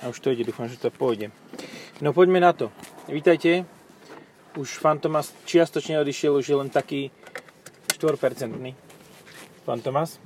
A 0.00 0.08
už 0.08 0.20
to 0.24 0.32
ide, 0.32 0.48
dúfam, 0.48 0.64
že 0.64 0.80
to 0.80 0.88
pôjde. 0.88 1.28
No 2.00 2.16
poďme 2.16 2.40
na 2.40 2.56
to. 2.56 2.72
Vítajte. 3.04 3.68
Už 4.56 4.80
Fantomas 4.80 5.36
čiastočne 5.44 6.00
odišiel, 6.00 6.40
už 6.40 6.46
je 6.48 6.56
len 6.56 6.72
taký 6.72 7.12
4% 8.00 8.48
Fantomas. 9.68 10.16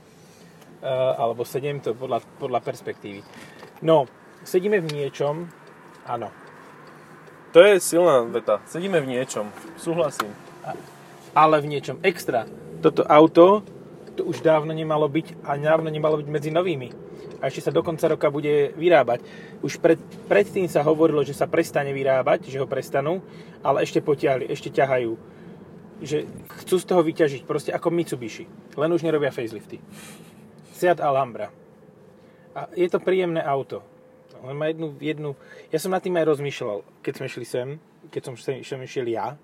Uh, 0.79 1.19
alebo 1.19 1.43
7, 1.43 1.81
to 1.83 1.91
podľa, 1.97 2.23
podľa 2.39 2.61
perspektívy. 2.63 3.27
No, 3.83 4.07
sedíme 4.47 4.79
v 4.79 4.95
niečom, 4.95 5.49
áno. 6.07 6.31
To 7.51 7.59
je 7.59 7.83
silná 7.83 8.23
veta. 8.31 8.63
Sedíme 8.71 9.03
v 9.03 9.11
niečom. 9.17 9.51
Súhlasím. 9.75 10.31
Ale 11.35 11.59
v 11.59 11.71
niečom 11.73 11.99
extra. 12.05 12.47
Toto 12.79 13.03
auto, 13.09 13.65
to 14.15 14.23
už 14.23 14.45
dávno 14.45 14.71
nemalo 14.71 15.11
byť 15.11 15.43
a 15.43 15.59
dávno 15.59 15.91
nemalo 15.91 16.21
byť 16.23 16.29
medzi 16.31 16.51
novými 16.55 17.04
a 17.45 17.53
ešte 17.53 17.69
sa 17.69 17.77
do 17.77 17.85
konca 17.85 18.09
roka 18.09 18.33
bude 18.33 18.73
vyrábať. 18.73 19.21
Už 19.61 19.77
pred, 19.77 20.01
predtým 20.33 20.65
sa 20.65 20.81
hovorilo, 20.81 21.21
že 21.21 21.37
sa 21.37 21.45
prestane 21.45 21.93
vyrábať, 21.93 22.49
že 22.49 22.57
ho 22.57 22.65
prestanú, 22.65 23.21
ale 23.61 23.85
ešte 23.85 24.01
potiahli, 24.01 24.49
ešte 24.49 24.73
ťahajú. 24.73 25.13
Že 26.01 26.25
chcú 26.65 26.77
z 26.81 26.89
toho 26.89 27.05
vyťažiť, 27.05 27.45
proste 27.45 27.69
ako 27.77 27.93
Mitsubishi. 27.93 28.49
Len 28.81 28.89
už 28.89 29.05
nerobia 29.05 29.29
facelifty. 29.29 29.77
Seat 30.73 31.05
Alhambra. 31.05 31.53
A 32.57 32.73
je 32.73 32.89
to 32.89 32.97
príjemné 32.97 33.45
auto. 33.45 33.85
Len 34.41 34.57
má 34.57 34.73
jednu, 34.73 34.97
jednu... 34.97 35.31
Ja 35.69 35.77
som 35.77 35.93
nad 35.93 36.01
tým 36.01 36.17
aj 36.17 36.25
rozmýšľal, 36.25 36.81
keď 37.05 37.13
sme 37.21 37.29
šli 37.29 37.45
sem, 37.45 37.69
keď 38.09 38.23
som 38.25 38.35
sem, 38.41 38.65
sem 38.65 38.81
išiel 38.81 39.05
ja, 39.13 39.37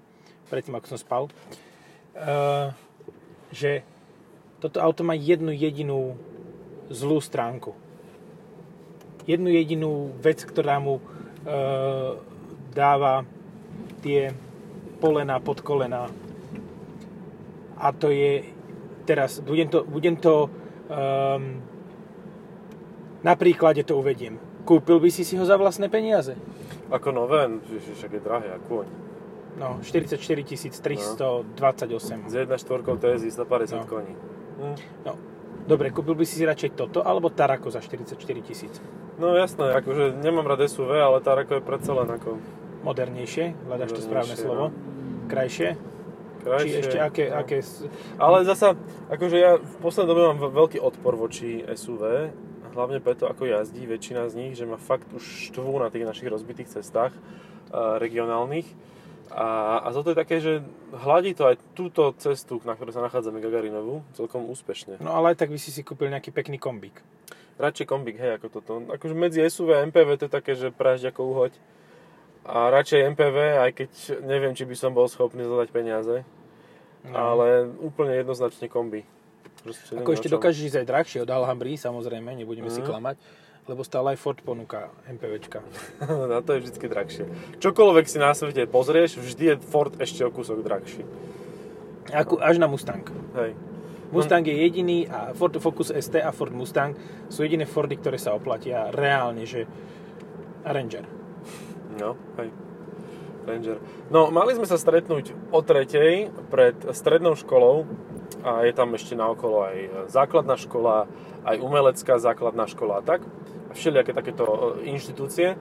predtým 0.48 0.72
ako 0.72 0.96
som 0.96 1.00
spal, 1.00 1.24
uh, 2.16 2.72
že 3.52 3.84
toto 4.56 4.80
auto 4.80 5.04
má 5.04 5.12
jednu 5.12 5.52
jedinú 5.52 6.16
zlú 6.88 7.20
stránku 7.20 7.89
jednu 9.26 9.48
jedinú 9.50 10.12
vec, 10.20 10.44
ktorá 10.44 10.80
mu 10.80 10.98
e, 10.98 11.02
dáva 12.72 13.24
tie 14.00 14.32
polená 15.00 15.40
pod 15.40 15.60
kolená. 15.64 16.08
A 17.80 17.92
to 17.96 18.12
je, 18.12 18.44
teraz 19.08 19.40
budem 19.40 19.68
to, 19.72 19.84
budem 19.88 20.16
to 20.20 20.52
um, 20.92 21.64
na 23.24 23.34
príklade 23.36 23.80
to 23.88 23.96
uvediem. 23.96 24.36
Kúpil 24.68 25.00
by 25.00 25.08
si 25.08 25.24
si 25.24 25.40
ho 25.40 25.44
za 25.48 25.56
vlastné 25.56 25.88
peniaze? 25.88 26.36
Ako 26.92 27.08
nové, 27.08 27.48
však 27.96 28.12
je 28.12 28.20
drahé, 28.20 28.48
ako 28.52 28.84
No, 29.58 29.80
44 29.82 30.44
328. 30.44 32.22
No. 32.22 32.30
Z 32.30 32.34
1.4 32.46 33.18
TSI 33.18 33.30
150 33.30 33.76
no. 33.76 33.86
koní. 33.86 34.14
Hm. 34.60 34.76
No, 35.04 35.12
dobre, 35.66 35.90
kúpil 35.90 36.14
by 36.16 36.24
si 36.24 36.40
si 36.40 36.44
radšej 36.44 36.76
toto, 36.76 37.02
alebo 37.02 37.28
Tarako 37.32 37.72
za 37.72 37.80
44 37.82 38.16
tisíc? 38.44 38.74
No 39.20 39.36
jasné, 39.36 39.76
akože 39.76 40.16
nemám 40.20 40.48
rád 40.48 40.64
SUV, 40.64 40.96
ale 40.96 41.20
Tarako 41.20 41.60
je 41.60 41.62
predsa 41.64 41.92
len 41.96 42.08
ako... 42.08 42.40
Modernejšie, 42.80 43.68
hľadaš 43.68 43.92
to 43.92 44.00
správne 44.00 44.32
no. 44.32 44.40
slovo. 44.40 44.64
Krajšie? 45.28 45.76
Krajšie. 46.40 46.64
Či 46.64 46.80
ešte 46.80 46.96
aké, 46.96 47.24
no. 47.28 47.44
aké... 47.44 47.60
Ale 48.16 48.48
zasa, 48.48 48.72
akože 49.12 49.36
ja 49.36 49.60
v 49.60 49.74
poslednej 49.84 50.08
dobe 50.16 50.22
mám 50.32 50.40
veľký 50.48 50.80
odpor 50.80 51.12
voči 51.12 51.60
SUV, 51.60 52.32
hlavne 52.72 53.02
preto, 53.02 53.28
ako 53.28 53.44
jazdí 53.44 53.84
väčšina 53.84 54.32
z 54.32 54.34
nich, 54.38 54.52
že 54.56 54.64
ma 54.64 54.80
fakt 54.80 55.12
už 55.12 55.52
štvú 55.52 55.76
na 55.76 55.92
tých 55.92 56.08
našich 56.08 56.32
rozbitých 56.32 56.80
cestách 56.80 57.12
uh, 57.12 58.00
regionálnych. 58.00 58.64
A, 59.30 59.78
a 59.86 59.88
toto 59.94 60.10
je 60.10 60.18
také, 60.18 60.42
že 60.42 60.58
hladí 60.90 61.38
to 61.38 61.46
aj 61.46 61.56
túto 61.78 62.10
cestu, 62.18 62.58
na 62.66 62.74
ktorej 62.74 62.98
sa 62.98 63.04
nachádzame 63.06 63.38
Gagarinovu, 63.38 64.02
celkom 64.18 64.50
úspešne. 64.50 64.98
No 64.98 65.14
ale 65.14 65.34
aj 65.34 65.46
tak 65.46 65.54
by 65.54 65.58
si 65.58 65.70
si 65.70 65.86
kúpil 65.86 66.10
nejaký 66.10 66.34
pekný 66.34 66.58
kombík 66.58 66.98
radšej 67.60 67.86
kombík, 67.86 68.16
hej, 68.16 68.40
ako 68.40 68.46
toto. 68.48 68.72
Akože 68.88 69.12
medzi 69.12 69.44
SUV 69.44 69.76
a 69.76 69.84
MPV 69.84 70.08
to 70.16 70.26
je 70.26 70.32
také, 70.32 70.56
že 70.56 70.72
pražď 70.72 71.12
ako 71.12 71.20
uhoď. 71.36 71.52
A 72.48 72.72
radšej 72.72 73.12
MPV, 73.12 73.36
aj 73.68 73.70
keď 73.76 73.90
neviem, 74.24 74.56
či 74.56 74.64
by 74.64 74.74
som 74.74 74.96
bol 74.96 75.04
schopný 75.06 75.44
zadať 75.44 75.68
peniaze. 75.68 76.24
No. 77.04 77.12
Ale 77.12 77.68
úplne 77.84 78.16
jednoznačne 78.16 78.72
kombi. 78.72 79.04
Proste 79.60 79.92
ako 79.96 80.10
ešte 80.16 80.28
dokážeš 80.32 80.62
ísť 80.72 80.78
aj 80.82 80.86
drahšie 80.88 81.18
od 81.24 81.30
Alhambry, 81.30 81.76
samozrejme, 81.76 82.32
nebudeme 82.32 82.72
mm. 82.72 82.74
si 82.74 82.82
mhm. 82.82 82.88
klamať. 82.88 83.16
Lebo 83.68 83.84
stále 83.86 84.16
aj 84.16 84.18
Ford 84.18 84.40
ponúka 84.40 84.90
MPVčka. 85.06 85.60
Na 86.32 86.40
to 86.40 86.56
je 86.56 86.64
vždy 86.64 86.86
drahšie. 86.90 87.24
Čokoľvek 87.60 88.06
si 88.08 88.18
na 88.18 88.32
svete 88.32 88.66
pozrieš, 88.66 89.20
vždy 89.20 89.44
je 89.46 89.54
Ford 89.62 89.92
ešte 90.00 90.24
o 90.26 90.32
kúsok 90.32 90.64
drahší. 90.64 91.04
Ako, 92.10 92.40
až 92.42 92.58
na 92.58 92.66
Mustang. 92.66 93.04
Hej. 93.38 93.54
Mustang 94.10 94.42
je 94.42 94.56
jediný 94.58 95.06
a 95.06 95.30
Ford 95.38 95.54
Focus 95.54 95.94
ST 95.94 96.18
a 96.18 96.34
Ford 96.34 96.50
Mustang 96.50 96.98
sú 97.30 97.46
jediné 97.46 97.62
Fordy, 97.62 97.94
ktoré 97.94 98.18
sa 98.18 98.34
oplatia 98.34 98.90
reálne, 98.90 99.46
že 99.46 99.70
Ranger. 100.66 101.06
No, 101.94 102.18
hej. 102.42 102.50
Ranger. 103.46 103.78
No, 104.10 104.34
mali 104.34 104.58
sme 104.58 104.66
sa 104.66 104.74
stretnúť 104.74 105.30
o 105.54 105.62
tretej 105.62 106.34
pred 106.50 106.74
strednou 106.90 107.38
školou 107.38 107.86
a 108.42 108.64
je 108.64 108.72
tam 108.72 108.94
ešte 108.94 109.18
naokolo 109.18 109.66
aj 109.66 109.76
základná 110.08 110.56
škola, 110.56 111.10
aj 111.44 111.56
umelecká 111.60 112.16
základná 112.16 112.64
škola 112.70 113.00
a 113.00 113.04
tak. 113.04 113.26
Všelijaké 113.70 114.10
takéto 114.16 114.44
e, 114.46 114.90
inštitúcie. 114.90 115.54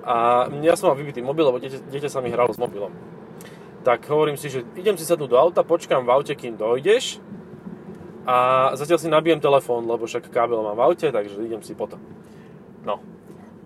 A 0.00 0.48
ja 0.64 0.74
som 0.80 0.92
mal 0.92 0.96
vybitý 0.96 1.20
mobil, 1.20 1.44
lebo 1.44 1.60
dieťa, 1.60 1.92
dieťa 1.92 2.08
sa 2.08 2.24
mi 2.24 2.32
hralo 2.32 2.52
s 2.52 2.60
mobilom. 2.60 2.92
Tak 3.84 4.08
hovorím 4.08 4.40
si, 4.40 4.48
že 4.48 4.64
idem 4.76 4.96
si 4.96 5.04
sadnúť 5.04 5.30
do 5.32 5.40
auta, 5.40 5.64
počkám 5.64 6.04
v 6.04 6.12
aute, 6.12 6.32
kým 6.36 6.56
dojdeš 6.56 7.20
a 8.28 8.70
zatiaľ 8.76 8.98
si 9.00 9.08
nabijem 9.08 9.40
telefón, 9.40 9.88
lebo 9.88 10.04
však 10.04 10.28
kábel 10.28 10.60
mám 10.60 10.76
v 10.76 10.84
aute, 10.84 11.08
takže 11.08 11.40
idem 11.40 11.64
si 11.64 11.72
potom. 11.72 12.00
No. 12.84 13.00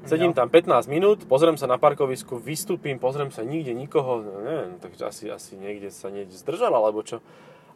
Sedím 0.04 0.36
tam 0.36 0.53
15 0.53 0.84
minút, 0.86 1.25
pozriem 1.25 1.56
sa 1.56 1.65
na 1.65 1.81
parkovisku, 1.81 2.36
vystúpim, 2.36 3.00
pozriem 3.00 3.32
sa 3.32 3.41
nikde 3.41 3.72
nikoho, 3.72 4.21
no 4.21 4.44
neviem, 4.44 4.76
takže 4.76 5.03
asi, 5.09 5.25
asi 5.32 5.56
niekde 5.56 5.88
sa 5.88 6.12
niekde 6.12 6.36
zdržal, 6.36 6.76
alebo 6.76 7.00
čo. 7.00 7.25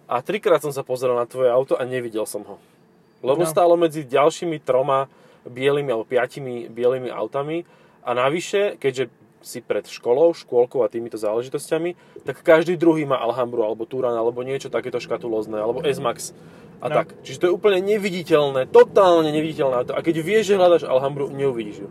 A 0.09 0.25
trikrát 0.25 0.65
som 0.65 0.73
sa 0.73 0.81
pozrel 0.81 1.13
na 1.13 1.29
tvoje 1.29 1.53
auto 1.53 1.77
a 1.77 1.85
nevidel 1.85 2.25
som 2.25 2.41
ho. 2.49 2.57
Lebo 3.21 3.45
no. 3.45 3.51
stálo 3.51 3.77
medzi 3.77 4.09
ďalšími 4.09 4.65
troma 4.65 5.07
bielými 5.45 5.93
alebo 5.93 6.09
piatimi 6.09 6.73
bielými 6.73 7.13
autami 7.13 7.69
a 8.03 8.17
navyše, 8.17 8.81
keďže 8.81 9.13
si 9.39 9.63
pred 9.63 9.87
školou, 9.87 10.35
škôlkou 10.35 10.83
a 10.83 10.91
týmito 10.91 11.15
záležitosťami, 11.15 12.23
tak 12.27 12.43
každý 12.43 12.75
druhý 12.75 13.07
má 13.07 13.21
Alhambru 13.21 13.63
alebo 13.63 13.87
Turan 13.87 14.17
alebo 14.17 14.43
niečo 14.43 14.73
takéto 14.73 14.99
škatulózne 14.99 15.63
alebo 15.63 15.85
S-Max 15.87 16.35
a 16.79 16.87
no. 16.91 16.95
tak. 16.95 17.15
Čiže 17.23 17.39
to 17.39 17.47
je 17.51 17.53
úplne 17.55 17.79
neviditeľné, 17.83 18.71
totálne 18.71 19.31
neviditeľné 19.31 19.75
auto. 19.83 19.95
A 19.95 20.03
keď 20.03 20.23
vieš, 20.23 20.55
že 20.55 20.59
hľadaš 20.59 20.87
Alhambru, 20.87 21.31
neuvidíš 21.31 21.87
ju. 21.87 21.89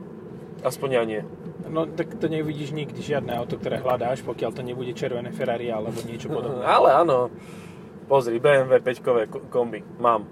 Aspoň 0.63 0.89
ja 0.91 1.03
nie. 1.03 1.21
No 1.67 1.83
tak 1.83 2.15
to 2.15 2.31
nevidíš 2.31 2.71
nikdy 2.71 2.99
žiadne 3.03 3.35
auto, 3.35 3.59
ktoré 3.59 3.83
hľadáš, 3.83 4.23
pokiaľ 4.23 4.51
to 4.55 4.63
nebude 4.63 4.95
červené 4.95 5.35
Ferrari 5.35 5.67
alebo 5.67 5.99
niečo 6.07 6.31
podobné. 6.31 6.63
Ale 6.79 6.95
áno. 6.95 7.31
Pozri, 8.07 8.39
BMW 8.39 8.79
5 8.79 9.51
kombi. 9.51 9.83
Mám. 9.99 10.23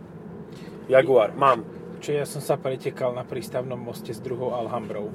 Jaguar. 0.88 1.36
Mám. 1.36 1.68
Čo 2.00 2.16
ja 2.16 2.24
som 2.24 2.40
sa 2.40 2.56
pretekal 2.56 3.12
na 3.12 3.28
prístavnom 3.28 3.76
moste 3.76 4.16
s 4.16 4.24
druhou 4.24 4.56
Alhambrou. 4.56 5.12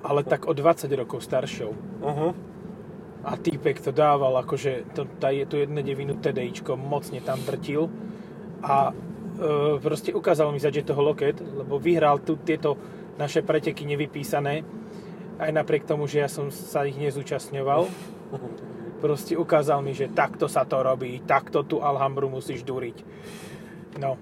Ale 0.00 0.24
tak 0.24 0.48
o 0.48 0.56
20 0.56 0.88
rokov 0.96 1.20
staršou. 1.20 1.70
Uh-huh. 2.00 2.32
A 3.20 3.36
týpek 3.36 3.84
to 3.84 3.92
dával, 3.92 4.32
akože 4.40 4.96
to, 4.96 5.04
tá, 5.20 5.28
to 5.44 5.60
jedno 5.60 5.84
devinu 5.84 6.16
TDIčko 6.16 6.80
mocne 6.80 7.20
tam 7.20 7.36
drtil 7.44 7.92
a 8.64 8.94
e, 8.94 9.76
proste 9.82 10.14
ukázal 10.14 10.48
mi 10.54 10.62
za 10.62 10.72
toho 10.72 11.02
loket, 11.02 11.36
lebo 11.42 11.76
vyhral 11.82 12.22
tu 12.22 12.40
tieto 12.40 12.78
naše 13.18 13.42
preteky 13.42 13.84
nevypísané, 13.84 14.62
aj 15.42 15.50
napriek 15.50 15.84
tomu, 15.84 16.06
že 16.06 16.22
ja 16.22 16.30
som 16.30 16.48
sa 16.48 16.86
ich 16.86 16.96
nezúčastňoval. 16.96 17.90
Proste 18.98 19.38
ukázal 19.38 19.78
mi, 19.80 19.94
že 19.94 20.10
takto 20.10 20.50
sa 20.50 20.66
to 20.66 20.82
robí, 20.82 21.22
takto 21.22 21.62
tú 21.62 21.78
Alhambru 21.78 22.26
musíš 22.26 22.66
dúriť. 22.66 23.06
No. 24.02 24.18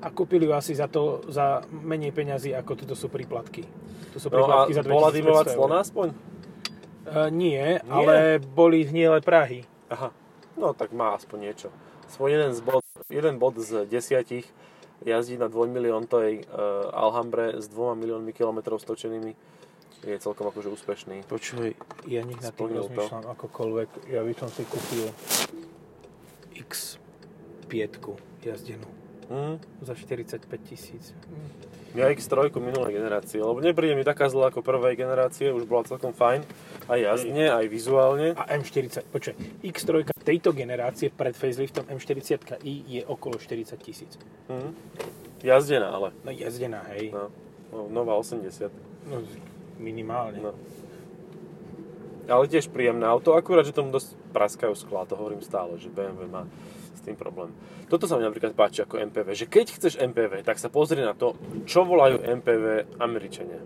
A 0.00 0.08
kúpili 0.08 0.48
ju 0.48 0.52
asi 0.56 0.72
za 0.72 0.88
to, 0.88 1.24
za 1.28 1.64
menej 1.68 2.12
peňazí, 2.12 2.56
ako 2.56 2.72
toto 2.84 2.96
sú 2.96 3.12
príplatky. 3.12 3.64
Tu 4.12 4.16
sú 4.16 4.32
príplatky 4.32 4.72
no 4.72 4.78
za 4.80 4.84
2500 4.84 5.28
bola 5.28 5.44
clona 5.44 5.76
aspoň? 5.84 6.08
Uh, 7.10 7.28
nie, 7.32 7.56
nie, 7.56 7.80
ale 7.88 8.40
boli 8.40 8.84
hniele 8.84 9.20
Prahy. 9.24 9.64
Aha, 9.92 10.12
no 10.56 10.72
tak 10.72 10.92
má 10.92 11.16
aspoň 11.16 11.38
niečo. 11.40 11.68
Svoj 12.08 12.36
jeden 12.36 12.52
z 12.52 12.60
bod 12.64 12.84
jeden 13.10 13.36
bod 13.42 13.58
z 13.58 13.88
desiatich 13.88 14.46
jazdí 15.04 15.40
na 15.40 15.48
2 15.48 15.72
milióntovej 15.72 16.44
uh, 16.46 16.92
Alhambre 16.92 17.56
s 17.56 17.66
2 17.72 17.96
miliónmi 17.96 18.30
kilometrov 18.36 18.78
stočenými 18.78 19.32
je 20.04 20.16
celkom 20.16 20.48
akože 20.48 20.68
úspešný. 20.72 21.28
Počuj, 21.28 21.76
ja 22.08 22.24
nech 22.24 22.40
na 22.40 22.50
tým 22.52 22.72
rozmýšľam 22.72 23.24
to. 23.24 23.30
akokoľvek. 23.36 23.88
Ja 24.08 24.24
by 24.24 24.32
som 24.36 24.48
si 24.48 24.62
kúpil 24.64 25.12
X5 26.56 27.72
jazdenú. 28.40 28.88
Mm. 29.30 29.62
Za 29.84 29.94
45 29.94 30.48
tisíc. 30.66 31.14
Mm. 31.28 31.70
Ja 31.90 32.06
X3 32.06 32.54
minulej 32.54 32.94
generácie, 32.94 33.42
lebo 33.42 33.58
nepríde 33.58 33.98
mi 33.98 34.06
taká 34.06 34.30
zlá 34.30 34.54
ako 34.54 34.62
prvej 34.62 34.94
generácie, 34.94 35.50
už 35.50 35.66
bola 35.66 35.82
celkom 35.82 36.14
fajn, 36.14 36.46
aj 36.86 36.98
jazdne, 37.02 37.50
aj 37.50 37.66
vizuálne. 37.66 38.38
A 38.38 38.46
M40, 38.46 39.10
počkaj, 39.10 39.34
X3 39.66 40.06
tejto 40.22 40.54
generácie 40.54 41.10
pred 41.10 41.34
faceliftom 41.34 41.90
M40i 41.90 42.72
je 42.86 43.02
okolo 43.02 43.42
40 43.42 43.74
tisíc. 43.82 44.14
Mm. 44.46 44.70
Jazdená 45.42 45.90
ale. 45.90 46.14
No 46.22 46.30
jazdená, 46.30 46.86
hej. 46.94 47.10
No, 47.10 47.26
no 47.74 47.90
nová 47.90 48.14
80. 48.14 48.70
No, 49.10 49.26
Minimálne. 49.80 50.38
No. 50.44 50.52
Ale 52.30 52.46
tiež 52.46 52.70
príjemné 52.70 53.08
auto, 53.08 53.34
akurát, 53.34 53.66
že 53.66 53.74
tomu 53.74 53.90
dosť 53.90 54.14
praskajú 54.30 54.76
skla, 54.76 55.08
to 55.08 55.18
hovorím 55.18 55.42
stále, 55.42 55.74
že 55.80 55.90
BMW 55.90 56.30
má 56.30 56.46
s 56.94 57.00
tým 57.02 57.16
problém. 57.18 57.50
Toto 57.88 58.06
sa 58.06 58.20
mi 58.20 58.22
napríklad 58.22 58.54
páči 58.54 58.84
ako 58.84 59.00
MPV, 59.10 59.34
že 59.34 59.50
keď 59.50 59.66
chceš 59.74 59.98
MPV, 59.98 60.46
tak 60.46 60.60
sa 60.60 60.70
pozri 60.70 61.02
na 61.02 61.16
to, 61.16 61.34
čo 61.66 61.82
volajú 61.82 62.22
MPV 62.22 63.00
Američania. 63.02 63.58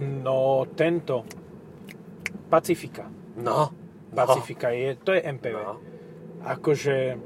No, 0.00 0.66
tento. 0.74 1.22
Pacifika. 2.48 3.06
No, 3.38 3.70
Pacifika 4.08 4.72
je, 4.72 4.96
to 4.96 5.12
je 5.12 5.20
MPV. 5.20 5.56
No. 5.60 5.76
Akože, 6.42 7.18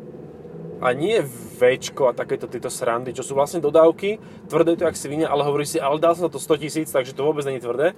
A 0.82 0.90
nie 0.92 1.22
Včko 1.56 2.06
a 2.06 2.12
takéto 2.12 2.44
tieto 2.44 2.66
srandy, 2.66 3.14
čo 3.14 3.22
sú 3.22 3.32
vlastne 3.32 3.58
dodávky, 3.58 4.18
tvrdé 4.44 4.74
to 4.74 4.82
jak 4.82 4.98
svine, 4.98 5.24
ale 5.24 5.40
hovorí 5.40 5.62
si, 5.62 5.78
ale 5.78 5.96
dal 5.96 6.12
som 6.12 6.26
na 6.26 6.32
to 6.32 6.36
100 6.36 6.58
tisíc, 6.58 6.88
takže 6.88 7.14
to 7.14 7.22
vôbec 7.22 7.42
není 7.42 7.58
tvrdé. 7.58 7.94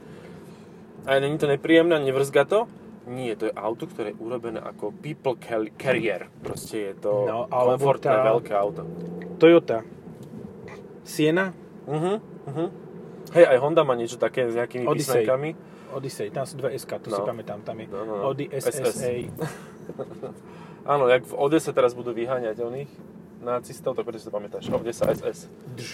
A 1.02 1.16
není 1.16 1.36
to 1.36 1.44
nepríjemné, 1.46 1.96
nevrzga 1.98 2.44
to. 2.44 2.68
Nie, 3.04 3.32
to 3.34 3.46
je 3.46 3.54
auto, 3.54 3.84
ktoré 3.84 4.12
je 4.12 4.16
urobené 4.18 4.56
ako 4.58 4.92
people 4.94 5.36
carrier. 5.74 6.28
Proste 6.38 6.92
je 6.92 6.94
to 6.98 7.24
No, 7.24 7.44
komfortné, 7.44 8.08
tá- 8.10 8.24
veľké 8.26 8.52
auto. 8.54 8.82
Toyota. 9.36 9.80
Siena, 11.02 11.52
Uh-huh, 11.84 12.16
uh-huh. 12.48 12.68
Hej, 13.32 13.44
aj 13.44 13.58
Honda 13.60 13.84
má 13.84 13.92
niečo 13.92 14.16
také 14.16 14.48
s 14.48 14.56
nejakými 14.56 14.88
Odyssey. 14.88 15.20
písmenkami. 15.20 15.50
Odyssey, 15.92 16.32
tam 16.32 16.44
sú 16.44 16.56
dve 16.56 16.72
SK, 16.72 16.96
to 16.98 17.08
si 17.08 17.20
No. 17.20 17.28
pamätám, 17.28 17.60
tam 17.60 17.76
je 17.76 17.86
No, 17.86 18.00
no, 18.02 18.12
no. 18.14 18.22
Audi 18.24 18.48
SS. 18.48 19.04
Áno, 20.84 21.08
jak 21.08 21.24
v 21.24 21.32
Odese 21.32 21.72
teraz 21.72 21.96
budú 21.96 22.12
vyháňať 22.12 22.60
oných 22.60 22.90
nacistov, 23.40 23.96
tak 23.96 24.04
prečo 24.04 24.24
si 24.24 24.26
to 24.28 24.34
pamätáš? 24.36 24.68
Odesa 24.68 25.08
SS. 25.08 25.48
Drž. 25.76 25.92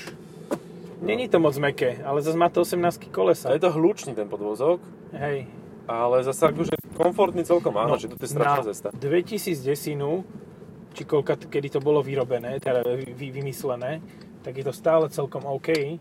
Není 1.01 1.31
to 1.31 1.41
moc 1.41 1.57
meké, 1.57 2.03
ale 2.05 2.21
zase 2.21 2.37
má 2.37 2.51
to 2.53 2.61
18 2.61 2.77
A 2.77 3.09
kolesa. 3.09 3.47
je 3.57 3.63
to 3.63 3.73
hlučný 3.73 4.13
ten 4.13 4.29
podvozok, 4.29 4.85
Hej. 5.17 5.49
ale 5.89 6.21
zase 6.21 6.45
akože 6.45 6.77
komfortný 6.93 7.41
celkom 7.47 7.73
áno, 7.81 7.97
že 7.97 8.13
to 8.13 8.21
je 8.21 8.29
strašná 8.29 8.61
No, 8.61 8.69
cesta. 8.69 8.89
2010, 8.93 9.65
či 10.93 11.03
koľka, 11.09 11.41
kedy 11.41 11.73
to 11.73 11.81
bolo 11.81 12.05
vyrobené, 12.05 12.61
teda 12.61 12.85
vy, 12.85 13.33
vymyslené, 13.33 14.05
tak 14.45 14.61
je 14.61 14.65
to 14.67 14.75
stále 14.77 15.09
celkom 15.09 15.47
OK, 15.49 15.97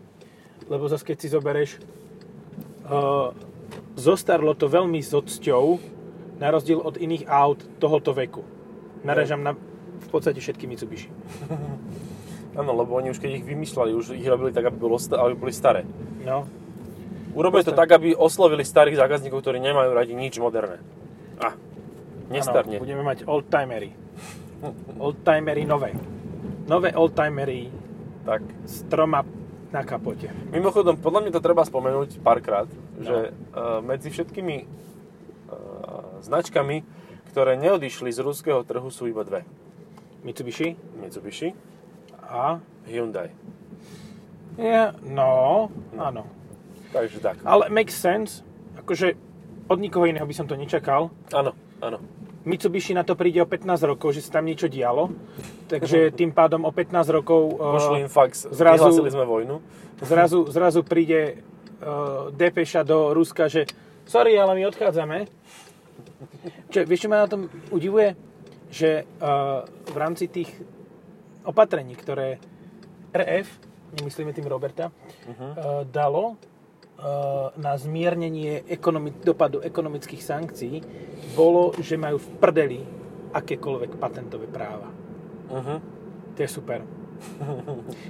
lebo 0.68 0.84
zase 0.84 1.06
keď 1.06 1.16
si 1.16 1.28
zoberieš, 1.32 1.70
uh, 2.84 3.32
zostarlo 3.96 4.52
to 4.52 4.68
veľmi 4.68 5.00
s 5.00 5.16
odsťou, 5.16 5.80
na 6.36 6.48
rozdiel 6.52 6.80
od 6.80 6.96
iných 6.96 7.24
aut 7.24 7.60
tohoto 7.80 8.12
veku. 8.12 8.44
Narážam 9.02 9.40
na 9.40 9.56
v 10.00 10.08
podstate 10.08 10.40
všetky 10.40 10.64
Mitsubishi. 10.64 11.08
Áno, 12.58 12.74
lebo 12.74 12.98
oni 12.98 13.14
už 13.14 13.22
keď 13.22 13.40
ich 13.40 13.46
vymýšľali, 13.46 13.90
už 13.94 14.16
ich 14.18 14.26
robili 14.26 14.50
tak, 14.50 14.66
aby, 14.66 14.76
bolo, 14.76 14.98
aby 14.98 15.34
boli 15.38 15.52
staré. 15.54 15.86
No, 16.26 16.44
Urobili 17.30 17.62
to 17.62 17.70
tak, 17.70 17.94
aby 17.94 18.10
oslovili 18.10 18.66
starých 18.66 18.98
zákazníkov, 18.98 19.38
ktorí 19.38 19.62
nemajú 19.62 19.94
radi 19.94 20.18
nič 20.18 20.42
moderné. 20.42 20.82
A, 21.38 21.54
nestarne. 22.26 22.78
Áno, 22.78 22.82
budeme 22.82 23.06
mať 23.06 23.22
oldtimery. 23.22 23.94
Oldtimery 24.98 25.62
nové. 25.62 25.94
Nové 26.66 26.90
oldtimery 26.90 27.70
Tak. 28.26 28.42
s 28.66 28.82
troma 28.90 29.22
na 29.70 29.86
kapote. 29.86 30.26
Mimochodom, 30.50 30.98
podľa 30.98 31.20
mňa 31.22 31.32
to 31.38 31.42
treba 31.42 31.62
spomenúť 31.62 32.18
párkrát, 32.18 32.66
No. 33.00 33.06
že 33.06 33.16
uh, 33.32 33.80
medzi 33.80 34.12
všetkými 34.12 34.56
uh, 34.60 34.66
značkami, 36.20 36.82
ktoré 37.30 37.54
neodišli 37.54 38.10
z 38.10 38.20
ruského 38.26 38.66
trhu, 38.66 38.90
sú 38.90 39.06
iba 39.06 39.22
dve. 39.22 39.46
Mitsubishi 40.26 40.74
Mitsubishi, 40.98 41.54
a... 42.26 42.58
Hyundai. 42.90 43.30
Ja, 44.58 44.92
no, 45.06 45.70
áno. 45.94 46.26
Takže 46.90 47.22
tak. 47.22 47.38
Ale 47.46 47.70
makes 47.70 47.94
sense. 47.94 48.42
Akože 48.76 49.14
od 49.70 49.78
nikoho 49.78 50.10
iného 50.10 50.26
by 50.26 50.34
som 50.34 50.50
to 50.50 50.58
nečakal. 50.58 51.14
Áno, 51.30 51.54
áno. 51.78 52.02
Mitsubishi 52.42 52.96
na 52.96 53.06
to 53.06 53.14
príde 53.14 53.38
o 53.38 53.46
15 53.46 53.84
rokov, 53.84 54.16
že 54.16 54.26
sa 54.26 54.40
tam 54.40 54.48
niečo 54.48 54.66
dialo. 54.66 55.12
Takže 55.70 56.10
tým 56.10 56.34
pádom 56.34 56.66
o 56.66 56.72
15 56.74 57.14
rokov 57.14 57.56
Pošli 57.56 58.04
im 58.04 58.10
fax, 58.10 58.50
zrazu- 58.50 58.96
sme 58.96 59.28
vojnu. 59.28 59.62
zrazu, 60.02 60.48
zrazu 60.50 60.80
príde 60.82 61.36
uh, 61.36 62.32
depeša 62.34 62.82
do 62.82 63.14
Ruska, 63.14 63.46
že 63.46 63.68
sorry, 64.08 64.34
ale 64.34 64.56
my 64.56 64.66
odchádzame. 64.66 65.30
Čo, 66.68 66.84
vieš, 66.84 67.06
čo 67.06 67.08
ma 67.08 67.24
na 67.24 67.30
tom 67.30 67.48
udivuje? 67.72 68.14
Že 68.70 69.02
uh, 69.02 69.66
v 69.66 69.96
rámci 69.96 70.30
tých 70.30 70.50
opatrení, 71.42 71.96
ktoré 71.96 72.38
RF, 73.10 73.48
nemyslíme 73.98 74.30
tým 74.30 74.46
Roberta, 74.46 74.94
uh-huh. 74.94 75.34
uh, 75.34 75.54
dalo 75.88 76.36
uh, 76.36 77.50
na 77.58 77.74
zmiernenie 77.74 78.62
ekonomi- 78.70 79.16
dopadu 79.24 79.58
ekonomických 79.58 80.22
sankcií, 80.22 80.76
bolo, 81.34 81.74
že 81.82 81.98
majú 81.98 82.22
v 82.22 82.28
prdeli 82.38 82.80
akékoľvek 83.34 83.98
patentové 83.98 84.46
práva. 84.46 84.90
Uh-huh. 85.50 85.78
To 86.36 86.38
je 86.38 86.50
super. 86.50 86.86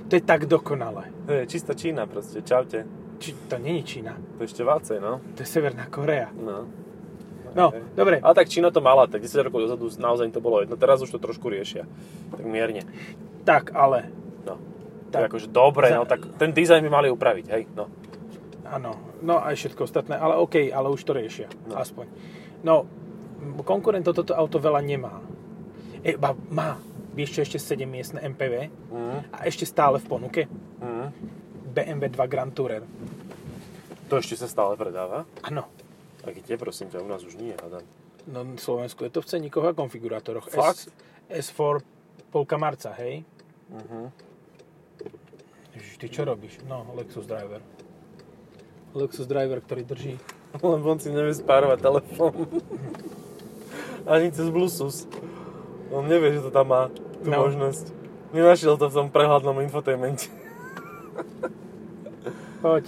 to 0.08 0.12
je 0.16 0.22
tak 0.22 0.46
dokonalé. 0.46 1.10
To 1.26 1.32
je 1.32 1.42
čistá 1.48 1.72
Čína 1.74 2.06
proste, 2.06 2.44
čaute. 2.44 2.84
Či 3.20 3.36
to 3.48 3.60
není 3.60 3.84
Čína, 3.84 4.16
To 4.36 4.44
je 4.44 4.48
ešte 4.48 4.64
vácej, 4.64 4.96
no. 4.96 5.20
to 5.36 5.44
je 5.44 5.48
Severná 5.48 5.84
Korea. 5.92 6.32
no. 6.32 6.79
No, 7.52 7.70
Hej. 7.70 7.82
dobre. 7.92 8.16
Ale 8.18 8.34
tak 8.34 8.46
Čína 8.46 8.68
to 8.68 8.78
mala, 8.78 9.04
tak 9.04 9.20
10 9.20 9.42
rokov 9.42 9.66
dozadu 9.66 9.90
naozaj 9.92 10.28
to 10.28 10.38
bolo 10.38 10.60
jedno. 10.60 10.74
Teraz 10.74 10.98
už 10.98 11.10
to 11.10 11.18
trošku 11.18 11.46
riešia. 11.46 11.84
Tak 12.30 12.42
mierne. 12.42 12.86
Tak, 13.42 13.70
ale, 13.72 14.10
No. 14.40 14.56
Tak. 15.10 15.26
Akože 15.26 15.48
dobre, 15.48 15.88
Za- 15.88 15.96
no 15.96 16.04
tak 16.04 16.22
ten 16.34 16.50
dizajn 16.50 16.80
by 16.80 16.90
mali 16.92 17.08
upraviť, 17.08 17.46
hej. 17.50 17.62
No. 17.72 17.90
áno, 18.62 18.94
no 19.20 19.36
aj 19.36 19.58
všetko 19.58 19.82
ostatné, 19.82 20.14
ale 20.14 20.38
OK, 20.38 20.70
ale 20.70 20.86
už 20.88 21.02
to 21.02 21.10
riešia, 21.10 21.50
No. 21.66 21.74
aspoň. 21.74 22.06
No, 22.62 22.86
konkurent 23.60 24.06
toto 24.06 24.30
auto 24.30 24.56
veľa 24.56 24.78
nemá. 24.78 25.18
E, 26.00 26.14
ba, 26.14 26.30
má, 26.48 26.78
vieš 27.10 27.34
čo, 27.34 27.40
ešte 27.42 27.58
7 27.58 27.84
miestne 27.84 28.22
MPV 28.22 28.54
Mm. 28.88 29.18
a 29.28 29.38
ešte 29.44 29.66
stále 29.66 29.98
v 29.98 30.06
ponuke 30.06 30.42
Mm. 30.78 31.10
BMW 31.68 32.06
2 32.08 32.26
Grand 32.26 32.50
Tourer. 32.50 32.86
To 34.06 34.14
ešte 34.14 34.34
sa 34.34 34.46
stále 34.46 34.74
predáva? 34.74 35.26
Áno, 35.40 35.66
A 36.20 36.30
kde, 36.30 36.54
prosím 36.56 36.88
ťa, 36.88 37.00
u 37.00 37.08
nás 37.08 37.24
už 37.24 37.36
nie, 37.36 37.56
hádam. 37.56 37.80
no 38.28 38.44
v 38.44 38.60
Slovensku 38.60 39.04
je 39.04 39.10
to 39.10 39.20
v 39.20 39.26
ceníkoch 39.26 39.64
a 39.64 39.72
konfigurátoroch. 39.72 40.48
Fakt? 40.48 40.92
S, 41.32 41.48
S4 41.48 41.80
polka 42.28 42.60
marca, 42.60 42.92
hej? 42.94 43.24
Uh-huh. 43.72 44.12
Ježiš, 45.72 45.96
ty 45.96 46.06
čo 46.10 46.22
robíš? 46.24 46.60
No, 46.66 46.84
Lexus 46.92 47.24
Driver. 47.24 47.62
Lexus 48.92 49.24
Driver, 49.24 49.62
ktorý 49.62 49.82
drží 49.86 50.14
Lebo 50.60 50.82
on 50.84 50.98
si 50.98 51.08
nevie 51.08 51.32
spárovať 51.32 51.78
telefón. 51.78 52.34
Ani 54.10 54.28
cez 54.28 54.50
Bluetooth. 54.50 55.06
On 55.88 56.02
nevie, 56.04 56.34
že 56.34 56.42
to 56.42 56.50
tam 56.50 56.68
má, 56.68 56.82
tú 57.22 57.30
No. 57.30 57.46
možnosť. 57.46 57.94
Nenašiel 58.30 58.76
to 58.76 58.86
v 58.86 58.94
tom 58.94 59.08
prehľadnom 59.08 59.58
infotainmente. 59.60 60.28
Poď. 62.62 62.84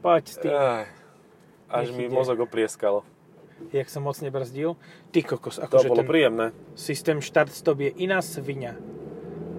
Poď 0.00 0.24
s 0.24 0.36
tým. 0.38 0.52
Aj, 0.52 0.84
Až 1.70 1.92
mi 1.92 2.04
ide. 2.04 2.14
mozog 2.14 2.40
oplieskalo. 2.40 3.04
Jak 3.68 3.86
som 3.86 4.00
mocne 4.00 4.28
brzdil. 4.28 4.78
Ty 5.10 5.20
kokos, 5.24 5.56
To 5.56 5.66
akože 5.66 5.88
bolo 5.88 6.00
ten 6.00 6.08
príjemné. 6.08 6.46
systém 6.72 7.18
štart 7.18 7.50
stop 7.50 7.80
je 7.80 7.90
iná 7.98 8.18
svinia. 8.18 8.78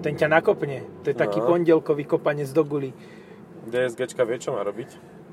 Ten 0.00 0.16
ťa 0.16 0.26
nakopne. 0.26 0.82
To 1.02 1.06
je 1.06 1.14
taký 1.14 1.38
No. 1.38 1.46
pondelkový 1.46 2.04
kopanec 2.04 2.48
do 2.48 2.64
guli. 2.64 2.90
DSGčka 3.62 4.24
vie, 4.24 4.38
čo 4.38 4.50
má 4.50 4.62
robiť. 4.62 4.88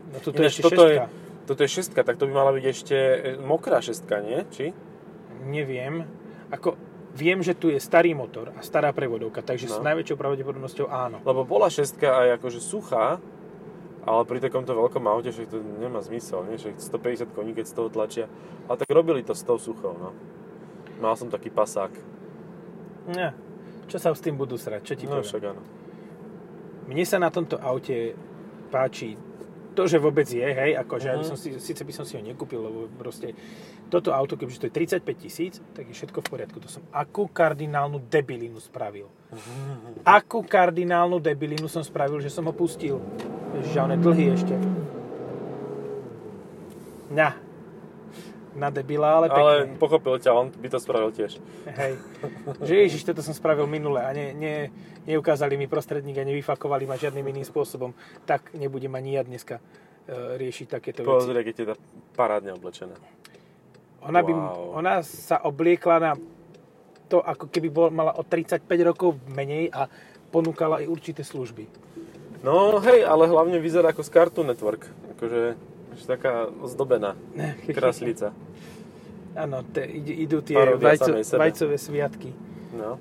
No 0.10 0.20
je 0.20 0.30
Ináč, 0.30 0.52
ešte 0.52 0.64
toto 0.64 0.84
šestka. 0.84 0.92
je, 0.94 0.98
toto 1.46 1.62
je 1.62 1.70
šestka, 1.70 2.00
tak 2.02 2.16
to 2.16 2.26
by 2.26 2.34
mala 2.34 2.52
byť 2.52 2.66
ešte 2.66 2.96
e, 2.96 3.18
mokrá 3.42 3.80
šestka, 3.80 4.20
nie? 4.20 4.44
Či? 4.50 4.76
Neviem. 5.42 6.04
Ako, 6.50 6.76
viem, 7.14 7.40
že 7.40 7.54
tu 7.54 7.68
je 7.68 7.78
starý 7.78 8.12
motor 8.14 8.52
a 8.52 8.62
stará 8.62 8.92
prevodovka, 8.92 9.40
takže 9.40 9.68
s 9.70 9.78
No. 9.78 9.84
najväčšou 9.86 10.16
pravdepodobnosťou 10.16 10.88
áno. 10.88 11.20
Lebo 11.22 11.44
bola 11.44 11.68
šestka 11.68 12.08
aj 12.18 12.28
akože 12.38 12.60
suchá, 12.60 13.20
ale 14.08 14.24
pri 14.24 14.40
takomto 14.40 14.72
veľkom 14.72 15.04
aute 15.04 15.30
však 15.30 15.48
to 15.48 15.60
nemá 15.60 16.00
zmysel, 16.00 16.48
nie? 16.48 16.56
Však 16.56 16.80
150 16.80 17.28
koní, 17.30 17.52
keď 17.52 17.66
z 17.68 17.74
toho 17.76 17.90
tlačia. 17.90 18.26
Ale 18.66 18.80
tak 18.80 18.88
robili 18.90 19.20
to 19.22 19.36
s 19.36 19.44
tou 19.44 19.60
suchou, 19.60 19.94
no. 19.94 20.16
Mal 20.98 21.14
som 21.14 21.28
taký 21.28 21.52
pasák. 21.52 21.92
Ja. 23.10 23.36
Čo 23.86 23.98
sa 23.98 24.12
s 24.12 24.20
tým 24.20 24.34
budú 24.34 24.56
srať? 24.56 24.82
Čo 24.82 24.94
ti 24.96 25.06
No 25.06 25.12
poviem? 25.14 25.28
však 25.28 25.44
áno. 25.46 25.62
Mne 26.88 27.04
sa 27.04 27.20
na 27.20 27.28
tomto 27.28 27.56
aute 27.58 28.16
páči 28.68 29.16
to, 29.72 29.86
že 29.86 29.96
vôbec 29.98 30.26
je, 30.26 30.42
hej, 30.42 30.74
akože 30.76 31.06
ja 31.06 31.14
by 31.14 31.22
Mhm. 31.22 31.30
som 31.30 31.38
si, 31.38 31.54
síce 31.56 31.86
by 31.86 31.94
som 31.94 32.02
si 32.02 32.18
ho 32.18 32.24
nekúpil, 32.24 32.58
lebo 32.58 32.90
proste 32.92 33.38
toto 33.88 34.10
auto, 34.10 34.34
keďže 34.34 34.58
to 34.58 34.68
je 34.68 34.74
35 34.74 35.16
tisíc, 35.16 35.54
tak 35.72 35.86
je 35.86 35.94
všetko 35.94 36.20
v 36.20 36.28
poriadku. 36.28 36.58
To 36.58 36.68
som 36.68 36.82
akú 36.90 37.30
kardinálnu 37.30 38.02
debilinu 38.02 38.58
spravil. 38.58 39.06
Akú 40.02 40.42
kardinálnu 40.42 41.20
debilinu 41.20 41.68
som 41.68 41.80
spravil, 41.80 42.18
že 42.18 42.28
som 42.28 42.44
ho 42.44 42.52
pustil. 42.52 42.98
Ježiš, 43.58 43.74
a 43.74 43.84
on 43.84 43.92
je 43.92 44.00
dlhý 44.00 44.26
ešte. 44.32 44.56
Ňa. 47.10 47.30
Na 48.54 48.70
debila, 48.70 49.22
ale 49.22 49.30
Ale 49.30 49.54
pekne. 49.64 49.78
pochopil 49.78 50.18
ťa, 50.18 50.34
on 50.34 50.50
by 50.50 50.68
to 50.68 50.82
spravil 50.82 51.14
tiež. 51.14 51.38
Hej. 51.68 51.94
Že 52.58 52.74
ježiš, 52.80 53.06
toto 53.06 53.22
som 53.22 53.30
spravil 53.30 53.66
minule 53.66 54.02
a 54.02 54.10
ne, 54.10 54.34
ne, 54.34 54.74
neukázali 55.06 55.54
mi 55.54 55.70
prostredník 55.70 56.18
a 56.18 56.26
nevyfakovali 56.26 56.84
ma 56.84 56.98
žiadnym 56.98 57.22
iným 57.24 57.46
spôsobom. 57.46 57.94
Tak 58.26 58.58
nebudem 58.58 58.90
ani 58.92 59.14
ja 59.14 59.22
dneska 59.22 59.62
riešiť 60.10 60.68
takéto 60.72 61.06
veci. 61.06 61.12
Pozri, 61.12 61.38
keď 61.38 61.54
je 61.54 61.66
tá 61.70 61.76
parádne 62.18 62.58
oblečená. 62.58 62.98
Ona, 64.02 64.22
by, 64.22 64.32
Wow. 64.32 64.80
ona 64.80 65.06
sa 65.06 65.38
obliekla 65.38 65.96
na 66.00 66.12
to, 67.06 67.22
ako 67.22 67.48
keby 67.48 67.70
bol, 67.70 67.88
mala 67.88 68.14
o 68.14 68.24
35 68.24 68.66
rokov 68.84 69.22
menej 69.28 69.70
a 69.70 69.86
ponúkala 70.28 70.82
aj 70.82 70.88
určité 70.88 71.22
služby. 71.22 71.87
No 72.46 72.78
hej, 72.84 73.02
ale 73.06 73.26
hlavne 73.26 73.58
vyzerá 73.58 73.94
ako 73.94 74.06
z 74.06 74.10
Cartoon 74.14 74.48
Network. 74.50 74.86
Akože 75.18 75.58
taká 76.06 76.46
ozdobená. 76.62 77.18
Kraslica. 77.76 78.36
Áno, 79.38 79.62
idú 79.98 80.42
tie 80.42 80.58
vajco, 80.78 81.22
vajcové 81.22 81.78
sviatky. 81.78 82.34
No. 82.74 82.98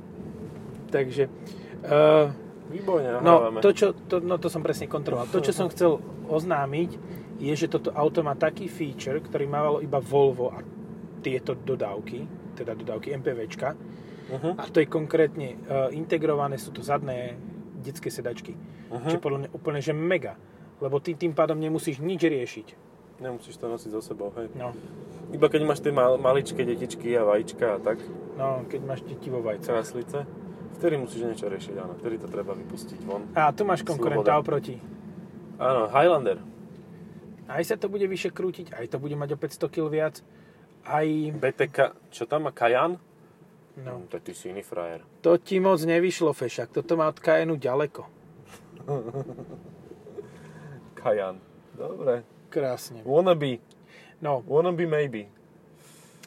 Takže, 0.92 1.28
uh, 1.84 2.28
Výborne 2.66 3.22
no, 3.22 3.62
to, 3.62 3.70
čo, 3.70 3.94
to, 3.94 4.18
no 4.18 4.42
to 4.42 4.50
som 4.50 4.58
presne 4.58 4.90
kontroloval. 4.90 5.30
To, 5.30 5.38
čo 5.38 5.54
som 5.54 5.70
chcel 5.72 6.02
oznámiť, 6.26 6.90
je, 7.38 7.52
že 7.54 7.70
toto 7.70 7.94
auto 7.94 8.26
má 8.26 8.34
taký 8.34 8.66
feature, 8.66 9.22
ktorý 9.22 9.46
mávalo 9.46 9.78
iba 9.84 10.02
Volvo 10.02 10.50
a 10.50 10.60
tieto 11.22 11.54
dodávky, 11.54 12.26
teda 12.58 12.74
dodávky 12.74 13.14
MPVčka. 13.16 13.76
Uh-huh. 14.26 14.58
A 14.58 14.66
to 14.66 14.82
je 14.82 14.90
konkrétne 14.90 15.54
uh, 15.70 15.88
integrované, 15.94 16.58
sú 16.58 16.74
to 16.74 16.82
zadné 16.82 17.38
detské 17.80 18.08
sedačky. 18.08 18.56
Uh-huh. 18.90 19.08
Čo 19.08 19.16
je 19.16 19.22
podľa 19.22 19.38
mňa 19.46 19.50
úplne, 19.52 19.80
že 19.80 19.92
mega. 19.92 20.34
Lebo 20.80 21.00
ty 21.00 21.16
tým 21.16 21.32
pádom 21.32 21.56
nemusíš 21.56 22.00
nič 22.04 22.20
riešiť. 22.20 22.66
Nemusíš 23.16 23.56
to 23.56 23.72
nosiť 23.72 23.90
so 23.96 24.04
sebou, 24.04 24.28
hej. 24.36 24.52
No, 24.52 24.76
Iba 25.32 25.48
keď 25.48 25.64
máš 25.64 25.80
tie 25.80 25.90
mal, 25.90 26.20
maličké 26.20 26.62
detičky 26.62 27.16
a 27.16 27.24
vajíčka 27.24 27.76
a 27.76 27.78
tak, 27.80 27.98
no 28.36 28.62
keď 28.68 28.80
máš 28.84 29.00
deti 29.08 29.32
vo 29.32 29.40
vajce. 29.40 29.66
kráslice, 29.66 30.18
vtedy 30.76 30.94
musíš 31.00 31.24
niečo 31.24 31.48
riešiť, 31.48 31.74
áno. 31.80 31.96
Vtedy 31.96 32.20
to 32.20 32.28
treba 32.28 32.52
vypustiť 32.52 33.00
von. 33.08 33.24
A 33.32 33.50
tu 33.56 33.64
máš 33.64 33.82
konkurenta 33.82 34.36
Sloboda. 34.36 34.44
oproti. 34.44 34.76
Áno, 35.56 35.88
Highlander. 35.88 36.38
Aj 37.48 37.62
sa 37.64 37.80
to 37.80 37.88
bude 37.88 38.04
vyššie 38.04 38.30
krútiť, 38.36 38.66
aj 38.76 38.86
to 38.92 38.96
bude 39.00 39.16
mať 39.16 39.34
o 39.34 39.38
500 39.40 39.72
kg 39.72 39.86
viac, 39.88 40.20
aj... 40.86 41.06
BTK, 41.40 41.78
čo 42.14 42.28
tam 42.30 42.46
má, 42.46 42.52
Kajan? 42.54 43.00
No, 43.76 44.02
To 44.08 44.16
je 44.16 44.22
ty 44.22 44.32
si 44.32 44.48
iný 44.48 44.62
frajer. 44.62 45.04
to 45.20 45.36
ti 45.36 45.60
moc 45.60 45.76
nevyšlo, 45.78 46.32
Fešak. 46.32 46.72
Toto 46.72 46.96
má 46.96 47.06
od 47.06 47.20
Cayenu 47.20 47.56
ďaleko. 47.56 48.08
Kajan. 50.96 51.36
Dobre. 51.72 52.24
Krásne. 52.48 53.04
Wannabe. 53.04 53.60
No, 54.18 54.40
Wannabe 54.42 54.86
maybe. 54.86 55.28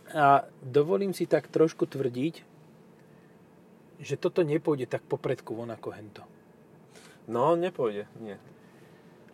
a 0.09 0.41
dovolím 0.59 1.13
si 1.13 1.25
tak 1.25 1.45
trošku 1.47 1.85
tvrdiť, 1.85 2.41
že 3.99 4.15
toto 4.15 4.41
nepôjde 4.41 4.85
tak 4.87 5.05
popredku 5.05 5.53
von 5.53 5.69
ako 5.69 5.89
hento. 5.91 6.23
No, 7.25 7.53
nepôjde, 7.53 8.09
nie. 8.17 8.37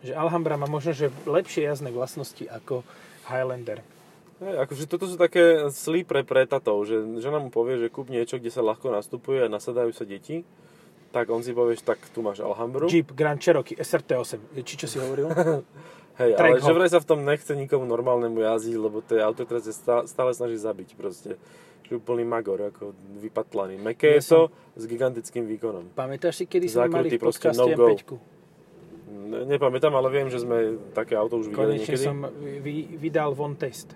Že 0.04 0.12
Alhambra 0.14 0.56
má 0.56 0.68
možno, 0.68 0.92
že 0.92 1.08
lepšie 1.24 1.64
jazdné 1.64 1.88
vlastnosti 1.88 2.44
ako 2.44 2.84
Highlander. 3.24 3.80
Hej, 4.36 4.54
akože 4.68 4.84
toto 4.84 5.08
sú 5.08 5.16
také 5.16 5.72
slípre 5.72 6.20
pre 6.20 6.44
tatov, 6.44 6.84
že 6.84 7.00
žena 7.24 7.40
mu 7.40 7.48
povie, 7.48 7.80
že 7.80 7.88
kúp 7.88 8.12
niečo, 8.12 8.36
kde 8.36 8.52
sa 8.52 8.60
ľahko 8.60 8.92
nastupuje 8.92 9.40
a 9.40 9.48
nasadajú 9.48 9.96
sa 9.96 10.04
deti, 10.04 10.44
tak 11.08 11.32
on 11.32 11.40
si 11.40 11.56
povie, 11.56 11.80
že 11.80 11.88
tak 11.88 11.96
tu 12.12 12.20
máš 12.20 12.44
Alhambru. 12.44 12.92
Jeep 12.92 13.16
Grand 13.16 13.40
Cherokee 13.40 13.80
SRT8, 13.80 14.60
či 14.60 14.74
čo 14.76 14.84
si 14.84 15.00
hovoril? 15.00 15.32
Hej, 16.20 16.32
ale 16.36 16.60
že 16.64 16.72
vraj 16.72 16.88
sa 16.88 17.00
v 17.00 17.08
tom 17.08 17.24
nechce 17.24 17.52
nikomu 17.52 17.84
normálnemu 17.84 18.40
jazdiť, 18.40 18.76
lebo 18.76 19.04
to 19.04 19.16
je 19.16 19.22
auto, 19.24 19.44
ktoré 19.44 19.60
sa 19.60 19.72
stá- 19.72 20.04
stále 20.08 20.32
snaží 20.32 20.56
zabiť 20.56 20.96
proste. 20.96 21.36
Že 21.86 22.02
úplný 22.02 22.24
magor, 22.26 22.58
ako 22.72 22.96
vypatlaný. 23.20 23.78
Meké 23.78 24.18
je 24.18 24.22
to 24.26 24.40
s 24.74 24.84
gigantickým 24.90 25.46
výkonom. 25.46 25.92
Pamätáš 25.94 26.42
si, 26.42 26.44
kedy 26.48 26.66
sme 26.72 26.88
mali 26.90 27.14
v 27.14 27.20
podcaste 27.20 27.54
no 27.54 27.70
go. 27.72 27.94
M5? 27.94 28.00
Ne, 29.26 29.40
nepamätám, 29.54 29.94
ale 29.94 30.08
viem, 30.10 30.26
že 30.26 30.42
sme 30.42 30.80
také 30.96 31.14
auto 31.14 31.38
už 31.38 31.52
videli 31.52 31.78
Konečne 31.78 31.94
niekedy. 31.94 32.04
som 32.04 32.16
vy, 32.64 32.74
vydal 32.98 33.36
von 33.38 33.54
test. 33.54 33.94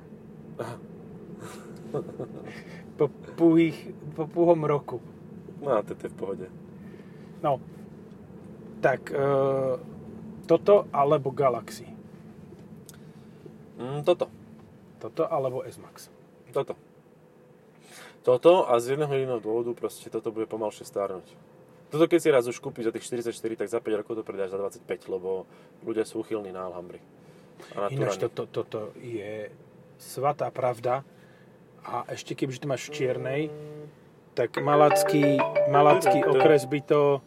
Po, 3.00 3.08
púhých, 3.08 3.96
po 4.12 4.28
púhom 4.28 4.60
roku. 4.68 5.00
No 5.64 5.72
a 5.72 5.80
to 5.80 5.96
je 5.96 6.12
v 6.12 6.16
pohode. 6.20 6.46
No, 7.40 7.56
tak 8.84 9.08
e, 9.08 9.24
toto 10.44 10.84
alebo 10.92 11.32
Galaxy. 11.32 11.88
Mm, 13.80 14.04
toto. 14.04 14.28
Toto 15.00 15.24
alebo 15.32 15.64
S-Max. 15.64 16.12
Toto. 16.52 16.76
Toto 18.20 18.68
a 18.68 18.76
z 18.76 19.00
jedného 19.00 19.16
jediného 19.16 19.40
dôvodu 19.40 19.72
proste 19.72 20.12
toto 20.12 20.28
bude 20.28 20.44
pomalšie 20.44 20.84
stárnuť. 20.84 21.24
Toto 21.88 22.04
keď 22.04 22.20
si 22.20 22.28
raz 22.28 22.44
už 22.44 22.60
kúpiš 22.60 22.92
za 22.92 22.92
tých 22.92 23.08
44, 23.32 23.64
tak 23.64 23.68
za 23.72 23.80
5 23.80 24.00
rokov 24.04 24.20
to 24.20 24.22
predáš 24.28 24.52
za 24.52 24.60
25, 24.60 24.84
lebo 25.08 25.48
ľudia 25.80 26.04
sú 26.04 26.20
uchylní 26.20 26.52
na 26.52 26.68
Alhambry. 26.68 27.00
Ináč 27.88 28.20
toto, 28.20 28.44
toto 28.44 28.92
je 29.00 29.48
svatá 30.00 30.48
pravda. 30.48 31.04
A 31.84 32.08
ešte 32.08 32.32
kebyže 32.32 32.64
to 32.64 32.68
máš 32.68 32.88
v 32.88 32.94
čiernej, 32.96 33.42
tak 34.36 34.56
malacký, 34.60 35.36
malacký 35.68 36.24
okres 36.24 36.64
by 36.64 36.80
to 36.84 37.20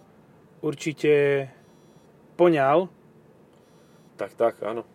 určite 0.62 1.46
poňal. 2.38 2.90
Tak, 4.18 4.34
tak, 4.38 4.62
áno. 4.62 4.86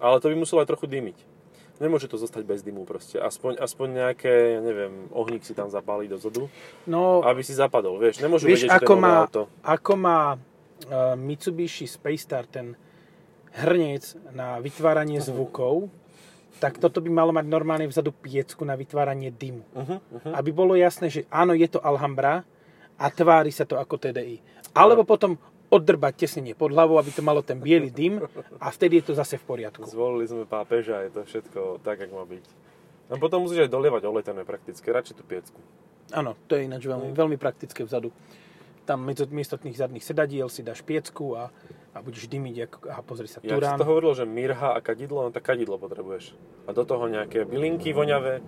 Ale 0.00 0.20
to 0.20 0.28
by 0.28 0.36
muselo 0.36 0.60
aj 0.64 0.68
trochu 0.68 0.88
dymiť. 0.88 1.18
Nemôže 1.76 2.08
to 2.08 2.16
zostať 2.16 2.40
bez 2.48 2.64
dymu 2.64 2.88
proste. 2.88 3.20
Aspoň, 3.20 3.60
aspoň 3.60 3.88
nejaké, 3.92 4.56
ja 4.56 4.60
neviem, 4.64 5.12
ohník 5.12 5.44
si 5.44 5.52
tam 5.52 5.68
zapáli 5.68 6.08
dozadu, 6.08 6.48
No, 6.88 7.20
aby 7.20 7.44
si 7.44 7.52
zapadol, 7.52 8.00
vieš. 8.00 8.24
Nemôžu 8.24 8.48
Vieš, 8.48 8.64
vedieť, 8.64 8.80
ako 8.80 8.92
má, 8.96 9.28
auto. 9.28 9.42
ako 9.60 9.92
má 10.00 10.20
uh, 10.32 10.38
Mitsubishi 11.20 11.84
Space 11.84 12.24
Star 12.24 12.48
ten 12.48 12.80
hrniec 13.60 14.16
na 14.32 14.56
vytváranie 14.56 15.20
zvukov, 15.28 15.92
tak 16.56 16.80
toto 16.80 17.04
by 17.04 17.10
malo 17.12 17.32
mať 17.36 17.46
normálne 17.48 17.86
vzadu 17.88 18.12
piecku 18.12 18.64
na 18.64 18.74
vytváranie 18.74 19.28
dymu. 19.28 19.64
Uh-huh, 19.76 20.00
uh-huh. 20.00 20.32
Aby 20.32 20.50
bolo 20.56 20.72
jasné, 20.72 21.12
že 21.12 21.28
áno, 21.28 21.52
je 21.52 21.68
to 21.68 21.80
Alhambra 21.84 22.42
a 22.96 23.06
tvári 23.12 23.52
sa 23.52 23.68
to 23.68 23.76
ako 23.76 24.00
TDI. 24.00 24.40
Alebo 24.72 25.04
potom 25.04 25.36
oddrbať 25.66 26.26
tesnenie 26.26 26.54
pod 26.54 26.70
hlavou, 26.70 26.96
aby 26.96 27.10
to 27.10 27.22
malo 27.26 27.42
ten 27.42 27.58
biely 27.58 27.90
dym 27.90 28.22
a 28.62 28.66
vtedy 28.70 29.02
je 29.02 29.10
to 29.10 29.18
zase 29.18 29.36
v 29.36 29.44
poriadku. 29.44 29.84
Zvolili 29.84 30.30
sme 30.30 30.46
pápeža, 30.46 31.04
je 31.06 31.10
to 31.10 31.20
všetko 31.26 31.82
tak, 31.82 32.06
jak 32.06 32.12
má 32.14 32.22
byť. 32.22 32.44
A 33.10 33.14
potom 33.18 33.46
musíš 33.46 33.66
aj 33.66 33.70
dolievať 33.70 34.02
olej, 34.06 34.24
ten 34.26 34.36
je 34.38 34.46
praktické. 34.46 34.86
Radšej 34.90 35.14
tú 35.18 35.24
piecku. 35.26 35.58
Áno, 36.14 36.38
to 36.46 36.58
je 36.58 36.70
ináč 36.70 36.86
veľmi, 36.86 37.10
veľmi 37.14 37.36
praktické 37.38 37.82
vzadu. 37.82 38.14
Tam 38.86 39.02
miesto, 39.02 39.58
tých 39.58 39.76
zadných 39.76 40.06
sedadiel 40.06 40.46
si 40.46 40.62
dáš 40.62 40.80
piecku 40.86 41.34
a, 41.34 41.50
a 41.90 41.98
budeš 41.98 42.30
dymiť, 42.30 42.56
ako, 42.70 42.78
a 42.86 43.02
pozri 43.02 43.26
sa, 43.26 43.42
Ja 43.42 43.50
si 43.50 43.58
Turán. 43.58 43.82
to 43.82 43.84
hovoril, 43.84 44.14
že 44.14 44.22
mirha 44.22 44.72
a 44.72 44.80
kadidlo, 44.80 45.26
no 45.26 45.30
tak 45.34 45.42
kadidlo 45.42 45.74
potrebuješ. 45.74 46.38
A 46.64 46.72
do 46.72 46.86
toho 46.86 47.10
nejaké 47.10 47.42
bylinky 47.42 47.90
voňavé 47.90 48.40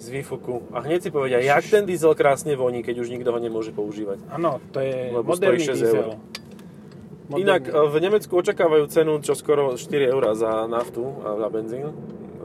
z 0.00 0.06
výfuku. 0.08 0.72
A 0.72 0.80
hneď 0.82 1.06
si 1.06 1.10
povedia, 1.12 1.38
jak 1.38 1.68
ten 1.68 1.84
diesel 1.84 2.16
krásne 2.16 2.56
voní, 2.56 2.80
keď 2.82 3.04
už 3.04 3.12
nikto 3.12 3.30
ho 3.30 3.38
nemôže 3.38 3.70
používať. 3.70 4.24
Áno, 4.32 4.58
to 4.72 4.80
je 4.80 5.12
Lebo 5.12 5.28
moderný 5.36 5.60
6 5.62 5.76
diesel. 5.76 5.94
eur. 5.94 6.16
Inak 7.36 7.68
e, 7.68 7.72
v 7.72 7.96
Nemecku 8.00 8.32
očakávajú 8.36 8.84
cenu 8.88 9.16
čo 9.24 9.32
skoro 9.32 9.76
4 9.76 10.12
eur 10.12 10.22
za 10.36 10.66
naftu 10.68 11.04
a 11.24 11.36
za 11.40 11.48
benzín. 11.52 11.92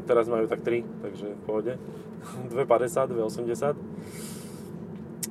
Teraz 0.07 0.27
majú 0.27 0.47
tak 0.47 0.61
3, 0.61 0.83
takže 1.03 1.25
v 1.35 1.41
pohode. 1.47 1.73
2,50, 2.53 3.15
2,80. 3.15 3.75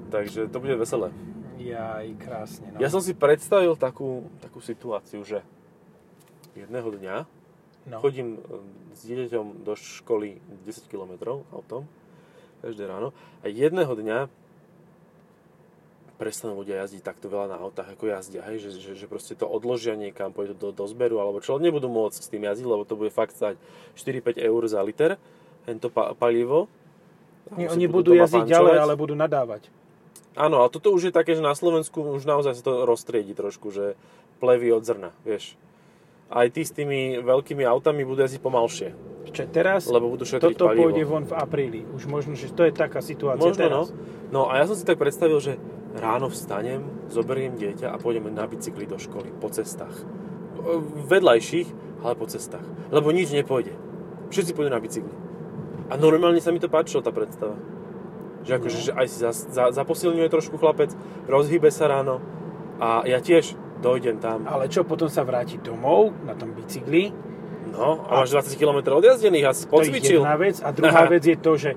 Takže 0.09 0.49
to 0.49 0.59
bude 0.61 0.77
veselé. 0.77 1.13
Jaj, 1.59 2.07
krásne. 2.23 2.67
No. 2.71 2.79
Ja 2.79 2.89
som 2.89 3.03
si 3.03 3.13
predstavil 3.13 3.75
takú, 3.75 4.31
takú 4.39 4.63
situáciu, 4.63 5.27
že 5.27 5.43
jedného 6.55 6.87
dňa 6.95 7.17
no. 7.91 7.99
chodím 7.99 8.39
e, 8.39 8.63
s 8.95 9.03
dieťaťom 9.03 9.67
do 9.67 9.75
školy 9.75 10.39
10 10.67 10.87
km 10.87 11.43
autom, 11.51 11.87
každé 12.63 12.87
ráno, 12.87 13.11
a 13.43 13.51
jedného 13.51 13.91
dňa 13.91 14.31
prestanú 16.19 16.59
ľudia 16.59 16.83
jazdiť 16.83 17.03
takto 17.07 17.31
veľa 17.31 17.55
na 17.55 17.57
autách, 17.63 17.95
ako 17.95 18.11
jazdia, 18.11 18.43
hej? 18.51 18.59
Že, 18.59 18.71
že, 18.83 18.91
že 18.99 19.07
proste 19.07 19.39
to 19.39 19.47
odložia 19.47 19.95
niekam, 19.95 20.35
pôjdu 20.35 20.59
do, 20.59 20.69
do 20.75 20.85
zberu, 20.91 21.23
alebo 21.23 21.39
čo, 21.39 21.63
nebudú 21.63 21.87
môcť 21.87 22.19
s 22.19 22.29
tým 22.31 22.43
jazdiť, 22.43 22.67
lebo 22.67 22.83
to 22.83 22.99
bude 22.99 23.15
fakt 23.15 23.39
stať 23.39 23.55
4-5 23.95 24.35
eur 24.35 24.63
za 24.67 24.83
liter, 24.83 25.15
pa, 25.95 26.19
palivo. 26.19 26.67
Nie, 27.55 27.71
oni 27.71 27.87
budú 27.87 28.19
jazdiť 28.19 28.51
pančovať. 28.51 28.51
ďalej, 28.51 28.77
ale 28.83 28.95
budú 28.99 29.15
nadávať. 29.15 29.71
Áno, 30.39 30.63
a 30.63 30.71
toto 30.71 30.95
už 30.95 31.11
je 31.11 31.13
také, 31.13 31.35
že 31.35 31.43
na 31.43 31.51
Slovensku 31.51 31.99
už 31.99 32.23
naozaj 32.23 32.55
sa 32.55 32.63
to 32.63 32.87
roztriedi 32.87 33.35
trošku, 33.35 33.75
že 33.75 33.99
plevy 34.39 34.71
od 34.71 34.87
zrna, 34.87 35.11
vieš. 35.27 35.59
Aj 36.31 36.47
tí 36.47 36.63
s 36.63 36.71
tými 36.71 37.19
veľkými 37.19 37.67
autami 37.67 38.07
budú 38.07 38.23
jazdiť 38.23 38.39
pomalšie, 38.39 38.89
Čo 39.35 39.51
teraz, 39.51 39.91
lebo 39.91 40.13
budú 40.15 40.23
toto 40.29 40.71
palivo. 40.71 40.89
pôjde 40.89 41.03
von 41.09 41.27
v 41.27 41.35
apríli. 41.35 41.81
Už 41.91 42.07
možno, 42.07 42.39
že 42.39 42.55
to 42.55 42.63
je 42.63 42.71
taká 42.71 43.03
situácia 43.03 43.51
Možno, 43.51 43.59
no. 43.59 43.65
teraz. 43.67 43.87
No 44.31 44.41
a 44.47 44.63
ja 44.63 44.65
som 44.71 44.79
si 44.79 44.87
tak 44.87 45.01
predstavil, 45.03 45.43
že 45.43 45.59
ráno 45.99 46.31
vstanem, 46.31 46.87
zoberiem 47.11 47.59
dieťa 47.59 47.91
a 47.91 47.97
pôjdeme 47.99 48.31
na 48.31 48.47
bicykli 48.47 48.87
do 48.87 49.01
školy, 49.01 49.35
po 49.43 49.51
cestách. 49.51 50.05
Vedľajších, 51.09 51.69
ale 52.05 52.15
po 52.15 52.31
cestách. 52.31 52.65
Lebo 52.95 53.11
nič 53.11 53.33
nepôjde. 53.35 53.75
Všetci 54.31 54.55
pôjdu 54.55 54.71
na 54.71 54.79
bicykli. 54.79 55.17
A 55.89 55.97
normálne 55.97 56.39
sa 56.45 56.53
mi 56.53 56.61
to 56.61 56.69
páčilo, 56.69 57.01
tá 57.01 57.09
predstava. 57.09 57.57
Že 58.47 58.53
akože, 58.55 58.79
že 58.79 58.93
aj 58.95 59.07
si 59.11 59.17
za, 59.19 59.31
za, 59.33 59.65
zaposilňuje 59.75 60.29
trošku 60.31 60.57
chlapec, 60.57 60.95
rozhýbe 61.27 61.69
sa 61.69 61.91
ráno 61.91 62.23
a 62.79 63.03
ja 63.05 63.19
tiež 63.19 63.59
dojdem 63.83 64.19
tam. 64.19 64.47
Ale 64.47 64.71
čo, 64.71 64.87
potom 64.87 65.11
sa 65.11 65.27
vráti 65.27 65.59
domov 65.59 66.15
na 66.23 66.35
tom 66.35 66.55
bicykli, 66.55 67.13
No, 67.69 68.01
a 68.09 68.25
máš 68.25 68.33
20 68.33 68.57
km 68.57 68.97
odjazdených 68.97 69.45
a 69.45 69.53
si 69.53 69.69
To 69.69 69.69
je 69.69 69.93
pocvičil. 69.93 70.21
jedna 70.25 70.41
vec. 70.41 70.57
A 70.65 70.73
druhá 70.73 71.05
Aha. 71.05 71.11
vec 71.15 71.21
je 71.21 71.37
to, 71.37 71.53
že 71.61 71.77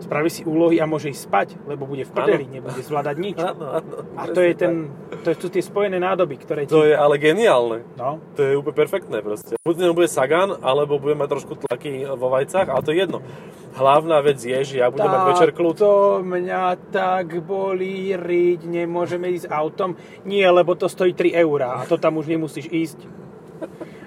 spraví 0.00 0.28
si 0.32 0.42
úlohy 0.42 0.80
a 0.80 0.88
môže 0.88 1.12
ísť 1.12 1.22
spať, 1.28 1.48
lebo 1.68 1.84
bude 1.84 2.08
v 2.08 2.12
prdeli, 2.12 2.44
nebude 2.48 2.80
zvládať 2.80 3.16
nič. 3.20 3.36
Áno, 3.36 3.80
áno. 3.80 3.96
A 4.16 4.26
to 4.28 4.40
je 4.40 4.52
ten, 4.56 4.88
to 5.22 5.36
sú 5.36 5.48
tie 5.52 5.60
spojené 5.60 6.00
nádoby, 6.00 6.40
ktoré 6.40 6.64
ti... 6.64 6.72
To 6.72 6.88
je 6.88 6.96
ale 6.96 7.20
geniálne. 7.20 7.84
No, 7.94 8.18
To 8.34 8.40
je 8.40 8.56
úplne 8.56 8.76
perfektné 8.76 9.20
proste. 9.20 9.60
Buď 9.62 9.92
bude 9.92 10.08
Sagan, 10.08 10.56
alebo 10.64 10.96
bude 10.96 11.14
mať 11.14 11.28
trošku 11.36 11.52
tlaky 11.60 12.08
vo 12.08 12.32
vajcach, 12.32 12.66
ale 12.72 12.82
to 12.82 12.90
je 12.90 12.98
jedno. 13.04 13.18
Hlavná 13.76 14.18
vec 14.24 14.42
je, 14.42 14.58
že 14.66 14.74
ja 14.82 14.90
budem 14.90 15.06
mať 15.06 15.22
večer 15.30 15.50
kľud. 15.54 15.74
To 15.78 16.24
mňa 16.26 16.90
tak 16.90 17.38
bolí 17.44 18.18
riť, 18.18 18.66
nemôžeme 18.66 19.30
ísť 19.30 19.46
autom. 19.52 19.94
Nie, 20.26 20.50
lebo 20.50 20.74
to 20.74 20.90
stojí 20.90 21.14
3 21.14 21.38
eurá 21.38 21.78
a 21.78 21.86
to 21.86 21.94
tam 22.00 22.18
už 22.18 22.26
nemusíš 22.26 22.66
ísť. 22.66 22.98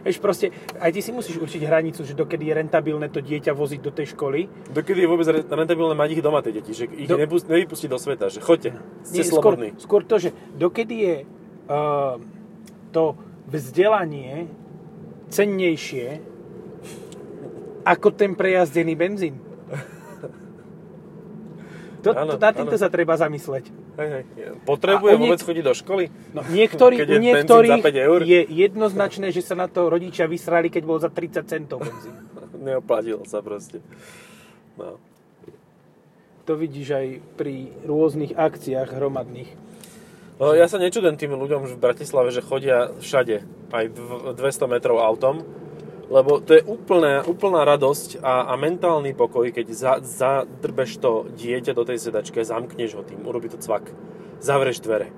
Vieš, 0.03 0.19
proste, 0.19 0.51
aj 0.83 0.91
ty 0.91 0.99
si 0.99 1.15
musíš 1.15 1.39
určiť 1.39 1.63
hranicu, 1.63 2.03
že 2.03 2.11
dokedy 2.11 2.51
je 2.51 2.53
rentabilné 2.59 3.07
to 3.07 3.23
dieťa 3.23 3.55
voziť 3.55 3.79
do 3.79 3.91
tej 3.95 4.11
školy. 4.11 4.51
Dokedy 4.67 4.99
je 4.99 5.07
vôbec 5.07 5.27
re- 5.31 5.47
rentabilné 5.47 5.95
mať 5.95 6.09
ich 6.19 6.21
doma, 6.21 6.43
tie 6.43 6.51
deti, 6.51 6.75
že 6.75 6.91
ich 6.91 7.07
Do- 7.07 7.15
do... 7.15 7.23
nevypustiť 7.23 7.87
do 7.87 7.95
sveta, 7.95 8.27
že 8.27 8.43
choďte, 8.43 8.75
ste 9.07 9.23
Nie, 9.23 9.25
skôr, 9.25 9.55
slobodní. 9.55 9.69
skôr 9.79 10.03
to, 10.03 10.19
že 10.19 10.29
dokedy 10.59 10.95
je 10.99 11.15
uh, 11.71 12.19
to 12.91 13.15
vzdelanie 13.47 14.51
cennejšie 15.31 16.19
ako 17.83 18.07
ten 18.11 18.35
prejazdený 18.35 18.93
benzín. 18.95 19.35
To, 22.03 22.11
to, 22.11 22.35
na 22.35 22.51
týmto 22.51 22.75
sa 22.75 22.91
treba 22.91 23.15
zamysleť. 23.15 23.71
Hej, 23.93 24.09
hej. 24.09 24.23
Potrebuje 24.65 25.11
u 25.13 25.19
vôbec 25.19 25.37
niek- 25.37 25.45
chodiť 25.45 25.63
do 25.63 25.73
školy? 25.75 26.03
No, 26.33 26.41
niektorí, 26.43 26.97
Keď 26.97 27.09
je 27.09 27.19
niektorých 27.21 27.77
za 27.77 27.85
5 27.85 28.07
eur? 28.09 28.19
je 28.23 28.39
jednoznačné, 28.41 29.29
že 29.29 29.41
sa 29.41 29.53
na 29.53 29.69
to 29.69 29.85
rodičia 29.85 30.25
vysrali, 30.25 30.67
keď 30.67 30.83
bol 30.83 30.97
za 30.97 31.07
30 31.07 31.45
centov 31.45 31.81
benzín. 31.81 32.17
Neoplatilo 32.65 33.21
sa 33.23 33.39
proste. 33.39 33.85
No. 34.73 34.97
To 36.43 36.53
vidíš 36.53 36.89
aj 36.91 37.07
pri 37.35 37.55
rôznych 37.81 38.33
akciách 38.33 38.91
hromadných. 38.91 39.51
No, 40.35 40.51
ja 40.51 40.65
sa 40.65 40.75
nečudem 40.75 41.13
tým 41.13 41.31
ľuďom 41.31 41.69
v 41.69 41.77
Bratislave, 41.77 42.33
že 42.33 42.41
chodia 42.41 42.91
všade, 42.97 43.45
aj 43.69 43.85
dv- 43.87 44.33
200 44.33 44.65
metrov 44.67 44.97
autom, 44.97 45.45
lebo 46.13 46.37
to 46.37 46.53
je 46.53 46.61
úplná, 46.61 47.25
úplná 47.25 47.65
radosť 47.65 48.21
a, 48.21 48.45
a 48.45 48.53
mentálny 48.53 49.17
pokoj, 49.17 49.49
keď 49.49 49.65
za, 49.73 49.93
zadrbeš 49.97 51.01
to 51.01 51.25
dieťa 51.33 51.73
do 51.73 51.81
tej 51.81 51.97
sedačky 51.97 52.37
a 52.37 52.45
zamkneš 52.45 52.93
ho 52.93 53.01
tým, 53.01 53.25
urobí 53.25 53.49
to 53.49 53.57
cvak, 53.57 53.89
zavreš 54.37 54.77
dvere. 54.85 55.09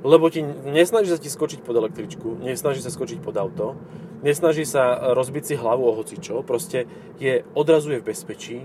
Lebo 0.00 0.32
ti 0.32 0.40
nesnaží 0.44 1.12
sa 1.12 1.20
ti 1.20 1.28
skočiť 1.28 1.60
pod 1.60 1.76
električku, 1.76 2.40
nesnaží 2.40 2.80
sa 2.80 2.88
skočiť 2.88 3.20
pod 3.20 3.36
auto, 3.36 3.76
nesnaží 4.24 4.64
sa 4.64 5.12
rozbiť 5.12 5.44
si 5.44 5.54
hlavu 5.60 5.84
o 5.84 5.92
hocičo, 5.92 6.40
proste 6.40 6.88
je, 7.20 7.44
odrazuje 7.52 8.00
v 8.00 8.08
bezpečí 8.08 8.56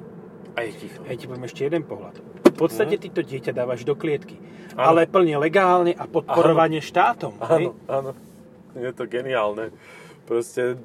a 0.55 0.63
je 0.63 0.71
ticho. 0.79 1.03
Ja 1.03 1.15
ti 1.19 1.27
poviem 1.27 1.43
ešte 1.43 1.67
jeden 1.67 1.83
pohľad. 1.83 2.23
V 2.43 2.55
podstate 2.55 2.95
ty 2.95 3.11
to 3.11 3.19
dieťa 3.19 3.51
dávaš 3.51 3.83
do 3.83 3.99
klietky. 3.99 4.39
Áno. 4.79 4.95
Ale 4.95 5.11
plne 5.11 5.35
legálne 5.39 5.91
a 5.91 6.07
podporovanie 6.07 6.79
štátom. 6.79 7.35
hej? 7.55 7.71
Áno, 7.71 7.75
áno. 7.87 8.11
Je 8.75 8.91
to 8.95 9.07
geniálne. 9.07 9.75
Proste 10.27 10.79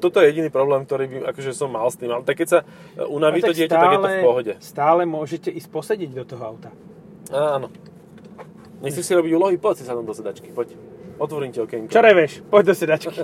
toto 0.00 0.18
je 0.24 0.32
jediný 0.32 0.48
problém, 0.48 0.82
ktorý 0.88 1.04
by, 1.06 1.16
akože 1.30 1.52
som 1.52 1.68
mal 1.68 1.86
s 1.86 2.00
tým. 2.00 2.10
Ale 2.10 2.24
tak 2.24 2.40
keď 2.40 2.48
sa 2.48 2.58
unaví 3.06 3.44
No 3.44 3.52
to 3.52 3.54
dieťa, 3.54 3.76
tak 3.76 3.92
je 3.92 3.98
to 4.00 4.08
v 4.08 4.24
pohode. 4.24 4.52
Stále 4.58 5.02
môžete 5.04 5.52
ísť 5.52 5.68
posediť 5.68 6.10
do 6.16 6.24
toho 6.24 6.42
auta. 6.42 6.72
Áno. 7.30 7.68
Nechceš 8.80 9.04
si 9.04 9.12
robiť 9.12 9.32
úlohy? 9.36 9.60
Poď 9.60 9.74
si 9.76 9.84
sa 9.84 9.92
do 9.92 10.14
sedačky, 10.16 10.50
poď. 10.56 10.72
Otvorím 11.20 11.52
ti 11.52 11.60
okienko. 11.60 11.92
Čo 11.92 12.00
reveš? 12.00 12.40
Poď 12.48 12.72
do 12.72 12.74
sedačky. 12.74 13.18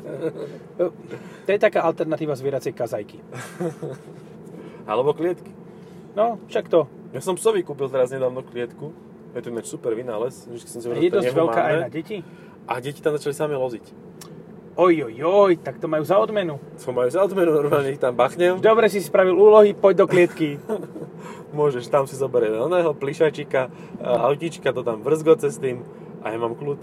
to 1.49 1.49
je 1.49 1.59
taká 1.59 1.81
alternatíva 1.81 2.37
zvieracej 2.37 2.77
kazajky. 2.77 3.25
Alebo 4.91 5.17
klietky. 5.17 5.49
No, 6.13 6.37
však 6.53 6.69
to. 6.69 6.85
Ja 7.17 7.25
som 7.25 7.41
psovi 7.41 7.65
kúpil 7.65 7.89
teraz 7.89 8.13
nedávno 8.13 8.45
klietku. 8.45 8.93
Je 9.33 9.41
to 9.41 9.49
ináč 9.49 9.73
super 9.73 9.97
vynález. 9.97 10.45
Vždycky 10.45 10.69
som 10.69 10.81
si 10.81 10.87
hovoril, 10.89 11.09
Je 11.09 11.13
dosť 11.13 11.33
veľká 11.33 11.61
aj 11.61 11.77
na 11.81 11.89
deti. 11.89 12.21
A 12.69 12.81
deti 12.81 13.01
tam 13.01 13.17
začali 13.17 13.33
sami 13.33 13.57
loziť. 13.57 14.06
Oj, 14.77 15.09
oj, 15.09 15.17
oj, 15.25 15.53
tak 15.65 15.81
to 15.81 15.89
majú 15.89 16.05
za 16.05 16.21
odmenu. 16.21 16.61
Som 16.77 17.01
majú 17.01 17.09
za 17.09 17.25
odmenu, 17.25 17.49
normálne 17.49 17.97
ich 17.97 18.01
tam 18.01 18.13
bachnem. 18.13 18.61
Dobre 18.61 18.93
si 18.93 19.01
spravil 19.01 19.33
úlohy, 19.33 19.73
poď 19.73 20.05
do 20.05 20.07
klietky. 20.07 20.61
Môžeš, 21.57 21.89
tam 21.89 22.05
si 22.05 22.13
zoberie 22.13 22.53
oného 22.53 22.93
plišačika, 22.93 23.73
a 23.97 24.29
autička 24.29 24.77
to 24.77 24.85
tam 24.85 25.01
vrzgoce 25.01 25.49
s 25.49 25.57
tým 25.57 25.81
a 26.21 26.29
ja 26.29 26.37
mám 26.37 26.53
kľud. 26.53 26.77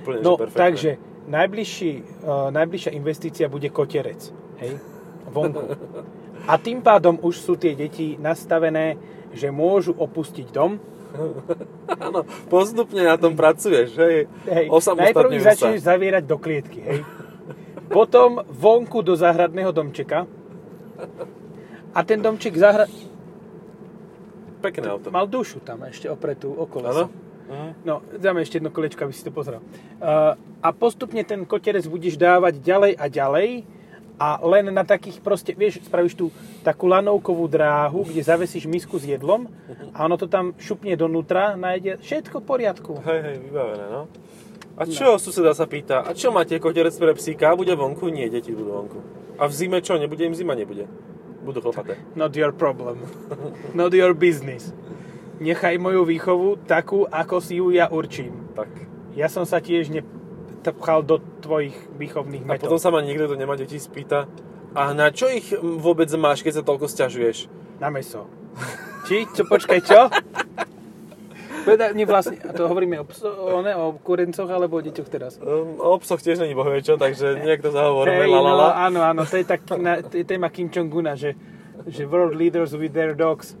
Úplne, 0.00 0.18
No, 0.24 0.34
že 0.34 0.48
perfektné. 0.48 0.56
takže 0.56 0.90
najbližší, 1.28 1.92
uh, 2.24 2.48
najbližšia 2.48 2.96
investícia 2.96 3.46
bude 3.52 3.68
kotierec. 3.68 4.32
Hej? 4.64 4.80
Vonku. 5.28 5.68
A 6.42 6.58
tým 6.58 6.82
pádom 6.82 7.22
už 7.22 7.38
sú 7.38 7.54
tie 7.54 7.78
deti 7.78 8.18
nastavené, 8.18 8.98
že 9.30 9.54
môžu 9.54 9.94
opustiť 9.94 10.50
dom. 10.50 10.74
Áno, 12.06 12.24
postupne 12.48 13.04
na 13.04 13.16
tom 13.20 13.36
pracuješ, 13.36 13.94
hej. 13.96 14.26
Hej. 14.48 14.66
Najprv 14.72 15.30
ich 15.36 15.44
sa. 15.44 15.52
začneš 15.54 15.84
zavierať 15.84 16.24
do 16.24 16.36
klietky. 16.40 16.80
Hej? 16.80 16.98
Potom 17.92 18.40
vonku 18.48 19.04
do 19.04 19.12
záhradného 19.12 19.70
domčeka. 19.70 20.24
A 21.92 21.98
ten 22.08 22.24
domček 22.24 22.56
zahra... 22.56 22.88
Pekné 24.62 24.94
auto. 24.94 25.10
mal 25.10 25.26
dušu 25.26 25.60
tam 25.60 25.84
ešte 25.84 26.06
opretú 26.06 26.54
okolo. 26.54 26.86
Áno? 26.88 27.04
No, 27.84 28.00
dáme 28.16 28.40
ešte 28.40 28.62
jedno 28.62 28.72
kolečko, 28.72 29.04
aby 29.04 29.12
si 29.12 29.26
to 29.26 29.34
pozrel. 29.34 29.60
Uh, 30.00 30.38
a 30.64 30.68
postupne 30.72 31.20
ten 31.26 31.44
koterec 31.44 31.84
budeš 31.84 32.16
dávať 32.16 32.62
ďalej 32.62 32.92
a 32.96 33.04
ďalej 33.12 33.48
a 34.22 34.38
len 34.46 34.70
na 34.70 34.86
takých 34.86 35.18
proste, 35.18 35.50
vieš, 35.50 35.82
spravíš 35.82 36.14
tu 36.14 36.30
takú 36.62 36.86
lanovkovú 36.86 37.50
dráhu, 37.50 38.06
kde 38.06 38.22
zavesíš 38.22 38.70
misku 38.70 38.94
s 38.94 39.10
jedlom 39.10 39.50
a 39.90 40.06
ono 40.06 40.14
to 40.14 40.30
tam 40.30 40.54
šupne 40.62 40.94
donútra, 40.94 41.58
nájde 41.58 41.98
všetko 41.98 42.38
v 42.38 42.46
poriadku. 42.46 42.92
Hej, 43.02 43.20
hej, 43.26 43.36
vybavené, 43.50 43.86
no. 43.90 44.06
A 44.78 44.86
čo, 44.86 45.18
suseda 45.18 45.50
sa 45.58 45.66
pýta, 45.66 46.06
a 46.06 46.14
čo 46.14 46.30
máte 46.30 46.54
koterec 46.62 46.94
pre 46.94 47.18
psíka? 47.18 47.58
Bude 47.58 47.74
vonku? 47.74 48.14
Nie, 48.14 48.30
deti 48.30 48.54
budú 48.54 48.70
vonku. 48.78 48.98
A 49.42 49.50
v 49.50 49.52
zime 49.52 49.82
čo? 49.82 49.98
Nebude 49.98 50.22
im 50.22 50.38
zima? 50.38 50.54
Nebude. 50.54 50.86
Budú 51.42 51.58
chlpaté. 51.58 51.98
Not 52.14 52.38
your 52.38 52.54
problem. 52.54 53.02
Not 53.74 53.90
your 53.90 54.14
business. 54.14 54.70
Nechaj 55.42 55.82
moju 55.82 56.06
výchovu 56.06 56.62
takú, 56.70 57.10
ako 57.10 57.42
si 57.42 57.58
ju 57.58 57.74
ja 57.74 57.90
určím. 57.90 58.54
Tak. 58.54 58.70
Ja 59.18 59.26
som 59.26 59.42
sa 59.42 59.58
tiež 59.58 59.90
nepchal 60.62 61.02
do 61.02 61.18
tvojich 61.42 61.74
výchovných 61.98 62.46
A 62.46 62.48
metód. 62.56 62.70
potom 62.70 62.78
sa 62.78 62.94
ma 62.94 63.02
niekto, 63.02 63.26
kto 63.26 63.36
nemá 63.36 63.54
deti, 63.58 63.76
spýta, 63.76 64.30
a 64.72 64.96
na 64.96 65.12
čo 65.12 65.28
ich 65.28 65.52
vôbec 65.60 66.08
máš, 66.16 66.40
keď 66.40 66.60
sa 66.60 66.64
toľko 66.64 66.86
sťažuješ? 66.88 67.50
Na 67.76 67.92
meso. 67.92 68.24
Či? 69.06 69.26
Čo, 69.34 69.42
počkaj, 69.44 69.78
čo? 69.84 70.08
Mi 71.94 72.02
vlastne, 72.02 72.42
a 72.42 72.50
to 72.50 72.66
hovoríme 72.66 72.98
o, 72.98 73.06
pso, 73.06 73.30
o, 73.30 73.62
ne, 73.62 73.70
o 73.78 73.94
kurencoch 73.94 74.50
alebo 74.50 74.78
o 74.78 74.82
deťoch 74.82 75.06
teraz? 75.06 75.38
Um, 75.38 75.78
o 75.78 75.94
psoch 76.02 76.18
tiež 76.18 76.42
není 76.42 76.58
bohvie 76.58 76.82
čo, 76.82 76.98
takže 76.98 77.38
niekto 77.38 77.70
zahovoríme, 77.70 78.26
Hej, 78.26 78.34
la 78.34 78.40
la 78.42 78.50
la. 78.50 78.50
no, 78.50 78.68
áno, 78.74 79.00
áno, 79.06 79.20
to 79.22 79.38
je 79.38 79.46
tak 79.46 79.62
na, 79.78 80.02
to 80.02 80.18
je 80.18 80.26
téma 80.26 80.50
Kim 80.50 80.66
Jong-una, 80.66 81.14
že, 81.14 81.38
že 81.86 82.02
world 82.02 82.34
leaders 82.34 82.74
with 82.74 82.90
their 82.90 83.14
dogs. 83.14 83.54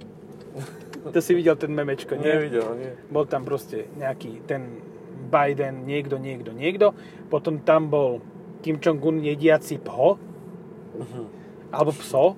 To 1.02 1.18
si 1.22 1.34
videl 1.34 1.54
ten 1.54 1.70
memečko, 1.70 2.18
nie? 2.18 2.26
Nevidel, 2.26 2.74
nie. 2.74 2.90
Bol 3.06 3.26
tam 3.30 3.46
proste 3.46 3.86
nejaký 3.94 4.50
ten 4.50 4.82
Biden, 5.32 5.82
niekto, 5.82 6.16
niekto, 6.16 6.52
niekto. 6.52 6.92
Potom 7.26 7.56
tam 7.58 7.88
bol 7.88 8.20
Kim 8.60 8.76
Jong-un 8.76 9.18
jediaci 9.18 9.80
pho, 9.80 10.20
alebo 11.70 11.90
pso. 11.90 12.36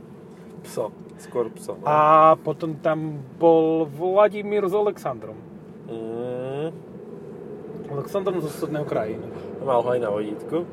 Pso, 0.62 0.88
skôr 1.18 1.50
pso. 1.50 1.74
No. 1.74 1.84
A 1.84 1.98
potom 2.38 2.78
tam 2.78 3.18
bol 3.34 3.84
Vladimír 3.84 4.62
s 4.62 4.72
Alexandrom. 4.72 5.36
Mm, 5.84 6.70
Alexandrom 7.90 8.40
zo 8.40 8.48
súdneho 8.48 8.84
krajiny. 8.84 9.26
mal 9.60 9.80
ho 9.80 9.90
aj 9.90 9.98
na 9.98 10.08
vodítku. 10.08 10.64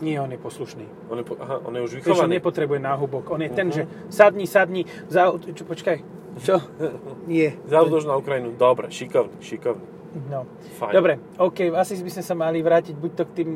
Nie, 0.00 0.16
on 0.16 0.28
je 0.28 0.36
poslušný. 0.36 0.84
On 1.06 1.16
je, 1.16 1.24
po- 1.24 1.36
aha, 1.36 1.60
on 1.60 1.72
je 1.72 1.82
už 1.82 1.92
Vieš, 1.94 2.00
on 2.02 2.24
vychovaný. 2.24 2.32
nepotrebuje 2.34 2.80
náhubok. 2.80 3.24
On 3.28 3.36
je 3.38 3.50
ten, 3.50 3.68
Mhm. 3.68 3.74
že 3.74 3.82
sadni, 4.08 4.46
sadni, 4.46 4.82
za... 5.06 5.28
Čo, 5.30 5.62
počkaj. 5.62 5.98
Čo? 6.40 6.56
Nie. 7.26 7.56
Zavdož 7.64 8.04
na 8.04 8.16
Ukrajinu. 8.16 8.52
Dobre, 8.52 8.88
šikovný, 8.88 9.36
šikovný. 9.38 9.84
No. 10.14 10.46
Fajn. 10.78 10.92
Dobre, 10.92 11.12
OK, 11.36 11.74
asi 11.74 11.98
by 11.98 12.10
sme 12.10 12.22
sa 12.22 12.34
mali 12.34 12.58
vrátiť 12.58 12.94
buď 12.94 13.10
to 13.12 13.24
k 13.24 13.32
tým... 13.34 13.50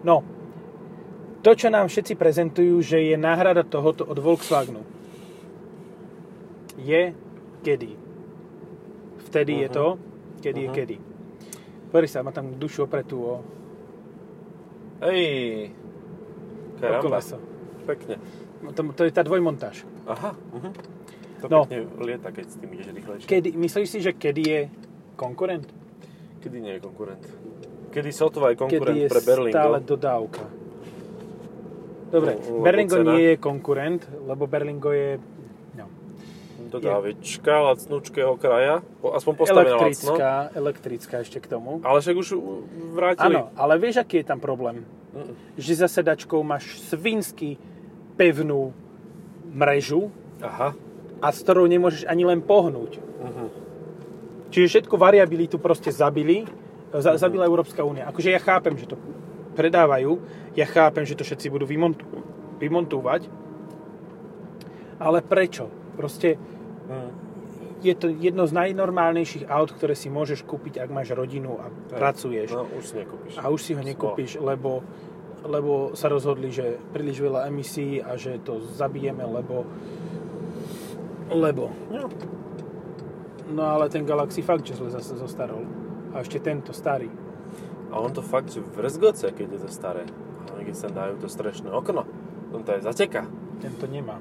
No, 0.00 0.22
to, 1.40 1.50
čo 1.52 1.66
nám 1.66 1.86
všetci 1.86 2.14
prezentujú, 2.14 2.78
že 2.78 3.02
je 3.04 3.16
náhrada 3.16 3.62
tohoto 3.62 4.02
od 4.02 4.14
Volkswagenu, 4.14 4.82
je 6.76 7.10
kedy. 7.60 7.90
Vtedy 9.24 9.52
je 9.56 9.68
Mhm. 9.68 9.74
to, 9.74 9.86
kedy 10.38 10.60
je 10.60 10.68
Mhm. 10.68 10.76
kedy. 10.76 10.96
Pozri 11.88 12.06
sa, 12.06 12.22
má 12.22 12.30
tam 12.30 12.54
dušu 12.54 12.84
opretú 12.84 13.18
o, 13.18 13.34
Ej, 15.00 15.70
karamba. 16.76 17.18
Pekne. 17.86 18.14
No, 18.60 18.70
To, 18.72 18.82
to 18.92 19.02
je 19.02 19.10
tá 19.10 19.22
dvojmontáž. 19.22 19.86
Aha, 20.04 20.34
uh-huh. 20.34 20.72
To 21.38 21.46
No. 21.46 21.58
pekne 21.64 21.86
lieta, 21.96 22.28
keď 22.28 22.44
s 22.44 22.56
tým 22.58 22.70
ideš 22.72 22.86
rýchlejšie. 22.90 23.26
Kedy, 23.26 23.48
myslíš 23.54 23.88
si, 23.88 23.98
že 24.02 24.12
kedy 24.12 24.42
je 24.42 24.60
konkurent? 25.18 25.66
Kedy 26.38 26.56
nie 26.56 26.72
je 26.72 26.80
konkurent? 26.80 27.24
Kedy 27.90 28.10
Sotva 28.10 28.48
je 28.48 28.56
Kedy 28.56 28.62
konkurent 28.62 28.94
je 28.96 29.08
pre 29.08 29.20
Berlingo? 29.20 29.54
stále 29.58 29.76
dodávka? 29.82 30.44
Dobre, 32.08 32.40
Lebo 32.40 32.62
Berlingo 32.62 32.96
cena. 32.96 33.10
nie 33.12 33.24
je 33.26 33.36
konkurent, 33.36 34.00
lebo 34.22 34.46
Berlingo 34.46 34.90
je 34.90 35.20
no, 35.74 35.84
Dodávička 36.68 37.60
lacnúčkého 37.68 38.32
kraja, 38.34 38.80
po- 38.98 39.12
aspoň 39.12 39.32
postavená 39.36 39.76
lacno. 39.76 39.84
elektrická, 39.84 40.30
elektrická 40.54 41.14
ešte 41.20 41.38
k 41.38 41.46
tomu. 41.48 41.84
Ale 41.84 42.00
však 42.00 42.16
už 42.16 42.28
vrátili. 42.94 43.36
Áno, 43.36 43.52
ale 43.52 43.76
vieš, 43.76 44.00
aký 44.00 44.20
je 44.20 44.26
tam 44.26 44.40
problém? 44.40 44.88
Mm. 45.12 45.36
Že 45.56 45.72
za 45.84 45.88
sedačkou 45.90 46.40
máš 46.40 46.80
svinsky 46.88 47.60
pevnú 48.16 48.72
mrežu, 49.46 50.08
Aha. 50.40 50.72
a 51.18 51.26
s 51.28 51.40
ktorou 51.40 51.66
nemôžeš 51.66 52.04
ani 52.04 52.24
len 52.24 52.40
pohnúť. 52.40 52.96
Mhm. 53.20 53.46
Čiže 54.48 54.66
všetku 54.68 54.94
variabilitu 54.96 55.60
proste 55.60 55.92
zabili, 55.92 56.48
za, 56.88 57.20
zabila 57.20 57.44
Európska 57.44 57.84
únia. 57.84 58.08
Akože 58.08 58.32
ja 58.32 58.40
chápem, 58.40 58.72
že 58.80 58.88
to 58.88 58.96
predávajú, 59.52 60.22
ja 60.56 60.64
chápem, 60.64 61.04
že 61.04 61.18
to 61.18 61.26
všetci 61.26 61.52
budú 61.52 61.68
vymontu, 61.68 62.04
vymontúvať, 62.56 63.28
ale 64.98 65.20
prečo? 65.20 65.68
Proste 65.98 66.38
Mhm. 66.88 67.10
je 67.84 67.94
to 67.94 68.08
jedno 68.08 68.48
z 68.48 68.52
najnormálnejších 68.56 69.46
aut, 69.46 69.70
ktoré 69.70 69.92
si 69.94 70.08
môžeš 70.10 70.42
kúpiť, 70.42 70.82
ak 70.82 70.90
máš 70.90 71.12
rodinu 71.14 71.60
a 71.60 71.68
pracuješ. 71.92 72.50
No, 72.50 72.64
už 72.64 72.84
si 72.88 72.94
nekúpiš. 72.98 73.32
A 73.38 73.44
už 73.52 73.60
si 73.60 73.72
ho 73.76 73.82
nekúpiš, 73.84 74.30
lebo, 74.40 74.82
lebo 75.44 75.92
sa 75.94 76.08
rozhodli, 76.10 76.50
že 76.50 76.80
príliš 76.90 77.22
veľa 77.22 77.46
emisí 77.46 78.02
a 78.02 78.16
že 78.18 78.40
to 78.42 78.58
zabijeme, 78.74 79.22
lebo 79.22 79.68
lebo. 81.28 81.68
No. 81.92 82.08
No 83.48 83.64
ale 83.64 83.88
ten 83.88 84.04
Galaxy 84.04 84.44
fakt, 84.44 84.66
že 84.66 84.76
zle 84.76 84.92
zase 84.92 85.16
zostarol. 85.16 85.64
A 86.12 86.20
ešte 86.20 86.40
tento 86.40 86.72
starý. 86.76 87.08
A 87.88 87.96
on 87.96 88.12
to 88.12 88.20
fakt, 88.20 88.52
že 88.52 88.60
vrzgoce, 88.60 89.32
keď 89.32 89.46
je 89.56 89.60
to 89.64 89.70
staré. 89.72 90.04
Ale 90.52 90.64
keď 90.68 90.76
sa 90.76 90.88
dajú 90.92 91.16
to 91.20 91.28
strešné 91.28 91.72
okno, 91.72 92.04
on 92.52 92.60
to 92.64 92.76
je 92.76 92.84
zateka. 92.84 93.24
Tento 93.60 93.88
nemá. 93.88 94.20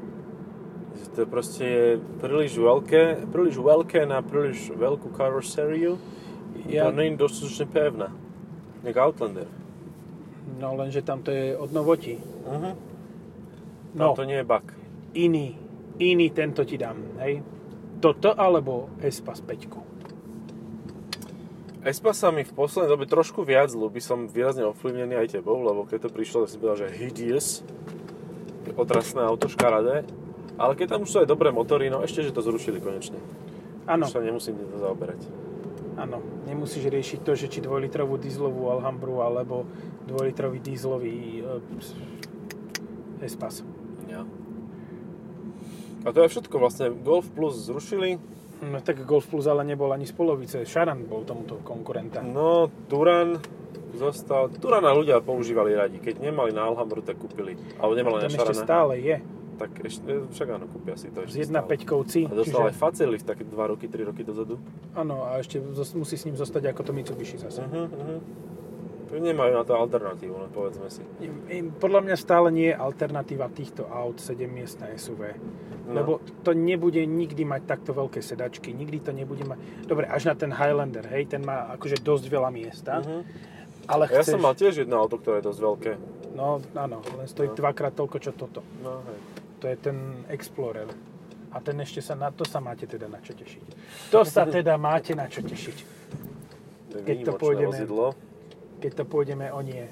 Že 0.96 1.06
To 1.12 1.22
proste 1.28 1.64
je 1.68 1.86
príliš 2.24 2.56
veľké, 2.56 3.28
príliš 3.30 3.60
veľké 3.60 4.08
na 4.08 4.24
príliš 4.24 4.72
veľkú 4.72 5.12
karosériu. 5.12 6.00
Ja, 6.66 6.88
To 6.90 6.96
nie 6.96 7.12
je 7.12 7.20
dostatočne 7.20 7.66
pevná. 7.68 8.10
Jak 8.84 8.96
Outlander. 8.96 9.48
no 10.58 10.74
lenže 10.80 11.04
tam 11.04 11.20
to 11.22 11.32
je 11.36 11.54
od 11.58 11.70
novoti. 11.76 12.16
Uh-huh. 12.48 12.74
No, 13.94 14.16
to 14.16 14.24
nie 14.24 14.40
je 14.40 14.46
bug. 14.48 14.64
iný. 15.14 15.60
Iný 15.98 16.30
tento 16.32 16.62
ti 16.64 16.78
dám. 16.78 16.96
Hej. 17.20 17.42
Toto 17.98 18.30
alebo 18.32 18.94
Espas 19.02 19.42
5. 19.42 19.74
Espa 21.88 22.12
sa 22.12 22.36
mi 22.36 22.44
v 22.44 22.52
poslednej 22.52 22.92
dobe 22.92 23.08
trošku 23.08 23.48
viac 23.48 23.72
ľúbi, 23.72 24.04
som 24.04 24.28
výrazne 24.28 24.68
ovplyvnený 24.68 25.24
aj 25.24 25.40
tebou, 25.40 25.56
lebo 25.64 25.88
keď 25.88 26.06
to 26.06 26.10
prišlo, 26.12 26.44
tak 26.44 26.52
som 26.52 26.60
povedal, 26.60 26.84
že 26.84 27.00
hideous, 27.00 27.64
otrasné 28.76 29.24
auto, 29.24 29.48
škaradé, 29.48 30.04
ale 30.60 30.76
keď 30.76 30.98
tam 30.98 31.08
už 31.08 31.10
sú 31.10 31.18
aj 31.24 31.32
dobré 31.32 31.48
motory, 31.50 31.88
no 31.88 32.04
ešte, 32.04 32.28
že 32.28 32.36
to 32.36 32.44
zrušili 32.44 32.84
konečne. 32.84 33.16
Áno, 33.88 34.04
Už 34.04 34.12
sa 34.12 34.20
nemusím 34.20 34.60
to 34.60 34.78
zaoberať. 34.84 35.24
áno. 35.96 36.20
Nemusíš 36.44 36.92
riešiť 36.92 37.20
to, 37.24 37.40
že 37.40 37.48
či 37.48 37.64
dvojlitrovú 37.64 38.20
dieselovú 38.20 38.68
Alhambru 38.68 39.24
alebo 39.24 39.64
dvojlitrový 40.12 40.60
dieselový 40.60 41.16
e, 41.40 43.24
Espas. 43.24 43.64
Ja. 44.12 44.28
A 46.08 46.16
to 46.16 46.24
je 46.24 46.32
všetko 46.32 46.56
vlastne. 46.56 46.96
Golf 47.04 47.28
Plus 47.36 47.60
zrušili, 47.68 48.16
No 48.58 48.82
tak 48.82 49.06
Golf 49.06 49.30
Plus 49.30 49.46
ale 49.46 49.62
nebol 49.62 49.94
ani 49.94 50.10
z 50.10 50.18
polovice. 50.18 50.66
Šaran 50.66 51.06
bol 51.06 51.22
tomuto 51.22 51.62
konkurenta. 51.62 52.26
no 52.26 52.74
Turan 52.90 53.38
zostal. 53.94 54.50
Turana 54.58 54.94
ľudia 54.94 55.22
používali 55.22 55.78
radi. 55.78 55.98
Keď 56.02 56.22
nemali 56.22 56.54
na 56.54 56.66
Alhambru, 56.70 57.02
tak 57.06 57.18
kúpili. 57.22 57.58
Alebo 57.78 57.94
nemali 57.94 58.18
na 58.18 58.22
Ten 58.26 58.34
ešte 58.34 58.54
Šarana. 58.54 58.66
stále 58.66 58.94
je. 59.02 59.16
Tak 59.58 59.72
ešte, 59.82 60.12
však 60.38 60.48
áno, 60.54 60.66
kúpia 60.70 60.94
si 60.94 61.10
to 61.10 61.26
S 61.26 61.34
ešte 61.34 61.50
1.5 61.50 61.82
kovci. 61.82 62.30
A 62.30 62.34
dostal 62.34 62.70
aj 62.70 62.78
facelift 62.78 63.26
také 63.26 63.42
2 63.42 63.58
roky, 63.58 63.90
3 63.90 64.06
roky 64.06 64.22
dozadu. 64.22 64.62
Áno, 64.94 65.26
a 65.26 65.42
ešte 65.42 65.58
musí 65.98 66.14
s 66.14 66.30
ním 66.30 66.38
zostať 66.38 66.78
ako 66.78 66.82
to 66.86 66.92
Mitsubishi 66.94 67.42
zase. 67.42 67.66
Uh-huh, 67.66 67.90
uh-huh. 67.90 68.20
Nemajú 69.10 69.52
na 69.54 69.64
to 69.64 69.74
alternatívu, 69.74 70.36
no 70.36 70.48
povedzme 70.48 70.88
si. 70.88 71.00
Podľa 71.74 72.02
mňa 72.02 72.16
stále 72.16 72.48
nie 72.50 72.70
je 72.70 72.76
alternatíva 72.76 73.48
týchto 73.48 73.86
aut 73.86 74.18
7-miestne 74.18 74.92
SUV. 74.94 75.32
No. 75.88 75.92
Lebo 75.94 76.12
to 76.42 76.52
nebude 76.52 77.00
nikdy 77.00 77.42
mať 77.42 77.64
takto 77.66 77.92
veľké 77.92 78.20
sedačky, 78.20 78.72
nikdy 78.72 79.00
to 79.00 79.12
nebude 79.12 79.42
mať... 79.42 79.58
Dobre, 79.84 80.04
až 80.06 80.28
na 80.28 80.36
ten 80.36 80.52
Highlander, 80.52 81.08
hej, 81.08 81.26
ten 81.26 81.40
má 81.40 81.72
akože 81.72 81.98
dosť 81.98 82.26
veľa 82.28 82.50
miesta, 82.50 83.00
Uh-huh. 83.00 83.24
ale 83.88 84.12
Ja 84.12 84.20
chceš... 84.20 84.36
som 84.36 84.44
mal 84.44 84.52
tiež 84.52 84.84
jedno 84.84 84.98
auto, 84.98 85.16
ktoré 85.16 85.40
je 85.40 85.48
dosť 85.48 85.60
veľké. 85.62 85.92
No, 86.36 86.60
áno, 86.74 87.00
len 87.16 87.26
stojí 87.26 87.48
No. 87.48 87.56
dvakrát 87.56 87.96
toľko, 87.96 88.18
čo 88.20 88.32
toto. 88.32 88.60
No, 88.80 89.00
hej. 89.04 89.20
To 89.58 89.66
je 89.66 89.78
ten 89.80 89.98
Explorer. 90.28 90.92
A 91.48 91.58
ten 91.58 91.80
ešte 91.80 92.04
sa 92.04 92.14
na 92.14 92.28
to 92.30 92.44
sa 92.44 92.60
máte 92.60 92.84
teda 92.84 93.08
na 93.08 93.18
čo 93.18 93.32
tešiť. 93.32 93.64
To 94.12 94.22
sa 94.22 94.44
teda 94.44 94.76
máte 94.76 95.16
na 95.16 95.26
čo 95.26 95.40
tešiť. 95.40 95.78
To 96.90 96.94
je 96.94 97.02
Keď 97.02 97.18
to 97.24 97.34
pôjdeme- 97.34 97.72
vozidlo. 97.72 98.12
Keď 98.78 98.92
to 98.94 99.04
pôjdeme 99.10 99.50
o 99.50 99.62
nie 99.66 99.86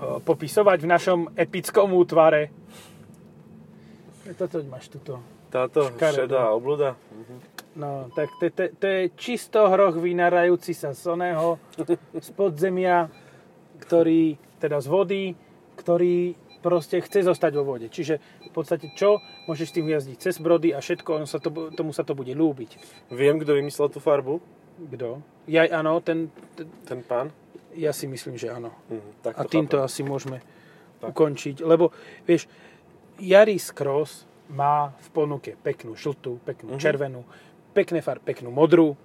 popisovať 0.00 0.78
v 0.84 0.88
našom 0.88 1.20
epickom 1.36 1.96
útvare. 1.96 2.52
Toto 4.36 4.60
máš 4.66 4.90
tuto. 4.90 5.22
Táto 5.48 5.88
Škaredé. 5.94 6.26
šedá 6.26 6.50
obluda. 6.50 6.98
Uh-huh. 6.98 7.38
No, 7.78 8.10
tak 8.12 8.28
to, 8.42 8.50
to, 8.50 8.64
to 8.74 8.86
je 8.86 9.02
čisto 9.14 9.70
hroch 9.70 9.94
vynárajúci 9.94 10.74
sa 10.74 10.90
z 10.90 11.14
oného, 11.14 11.60
z 12.12 12.28
podzemia, 12.34 13.06
ktorý, 13.78 14.34
teda 14.58 14.82
z 14.82 14.88
vody, 14.90 15.24
ktorý 15.78 16.34
proste 16.64 16.98
chce 16.98 17.22
zostať 17.22 17.52
vo 17.54 17.76
vode. 17.76 17.86
Čiže 17.86 18.18
v 18.18 18.50
podstate 18.50 18.90
čo? 18.98 19.22
Môžeš 19.46 19.70
tým 19.70 19.86
jazdiť 19.86 20.18
cez 20.18 20.42
brody 20.42 20.74
a 20.74 20.82
všetko, 20.82 21.22
ono 21.22 21.28
sa 21.30 21.38
to, 21.38 21.70
tomu 21.78 21.94
sa 21.94 22.02
to 22.02 22.18
bude 22.18 22.32
ľúbiť. 22.34 22.80
Viem, 23.14 23.38
kto 23.38 23.54
vymyslel 23.54 23.88
tú 23.94 24.02
farbu. 24.02 24.42
Kto? 24.76 25.22
Ja, 25.46 25.64
áno, 25.70 26.02
ten, 26.02 26.28
ten, 26.58 26.66
Ten 26.84 27.00
pán. 27.06 27.30
Ja 27.76 27.92
si 27.92 28.04
myslím, 28.04 28.34
že 28.34 28.48
áno. 28.48 28.72
Uh-huh. 28.88 29.04
Tak 29.20 29.36
A 29.36 29.44
to 29.44 29.50
týmto 29.50 29.76
chápem. 29.78 29.86
asi 29.86 30.00
môžeme 30.02 30.38
Tak. 30.98 31.12
ukončiť. 31.12 31.60
Lebo, 31.60 31.92
vieš, 32.24 32.48
Yaris 33.16 33.70
Cross 33.70 34.24
má 34.48 34.92
v 34.96 35.08
ponuke 35.10 35.54
peknú 35.56 35.92
žltú, 35.92 36.40
peknú 36.42 36.74
Mhm. 36.74 36.80
červenú, 36.80 37.20
pekné 37.72 38.00
far, 38.00 38.18
peknú 38.18 38.48
modrú. 38.48 38.96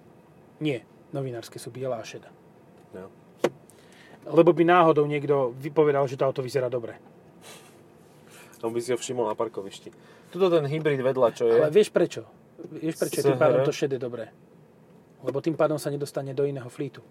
Nie, 0.57 0.81
novinárske 1.11 1.57
sú 1.57 1.69
biela 1.69 1.97
a 1.97 2.05
šedá. 2.05 2.29
No. 2.93 3.09
Lebo 4.23 4.53
by 4.53 4.63
náhodou 4.63 5.03
niekto 5.03 5.51
vypovedal, 5.57 6.05
že 6.05 6.15
to 6.15 6.23
auto 6.23 6.39
vyzerá 6.39 6.69
dobre. 6.69 6.95
On 8.61 8.69
by 8.69 8.77
si 8.77 8.93
ho 8.93 8.97
všimol 8.97 9.25
na 9.25 9.33
parkovišti. 9.33 9.89
Tuto 10.29 10.47
ten 10.47 10.63
hybrid 10.63 11.01
vedľa, 11.01 11.27
čo 11.33 11.49
je. 11.49 11.57
Ale 11.57 11.73
vieš 11.73 11.89
prečo? 11.89 12.29
Vieš 12.61 12.95
prečo 12.95 13.17
je 13.17 13.25
tým 13.25 13.41
pádom 13.41 13.65
to 13.65 13.73
šedé 13.73 13.97
dobré? 13.97 14.29
Lebo 15.21 15.41
tým 15.41 15.57
pádom 15.57 15.81
sa 15.81 15.89
nedostane 15.89 16.31
do 16.31 16.45
iného 16.45 16.69
flítu. 16.69 17.01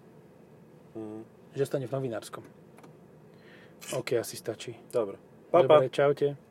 Mhm. 0.95 1.40
Že 1.55 1.65
stane 1.65 1.87
v 1.87 1.93
novinárskom. 1.93 2.43
OK, 3.97 4.13
asi 4.15 4.37
stačí. 4.37 4.77
Dobre. 4.93 5.17
Pa, 5.51 5.67
pa. 5.67 5.83
Dobre, 5.83 5.91
čaute. 5.91 6.39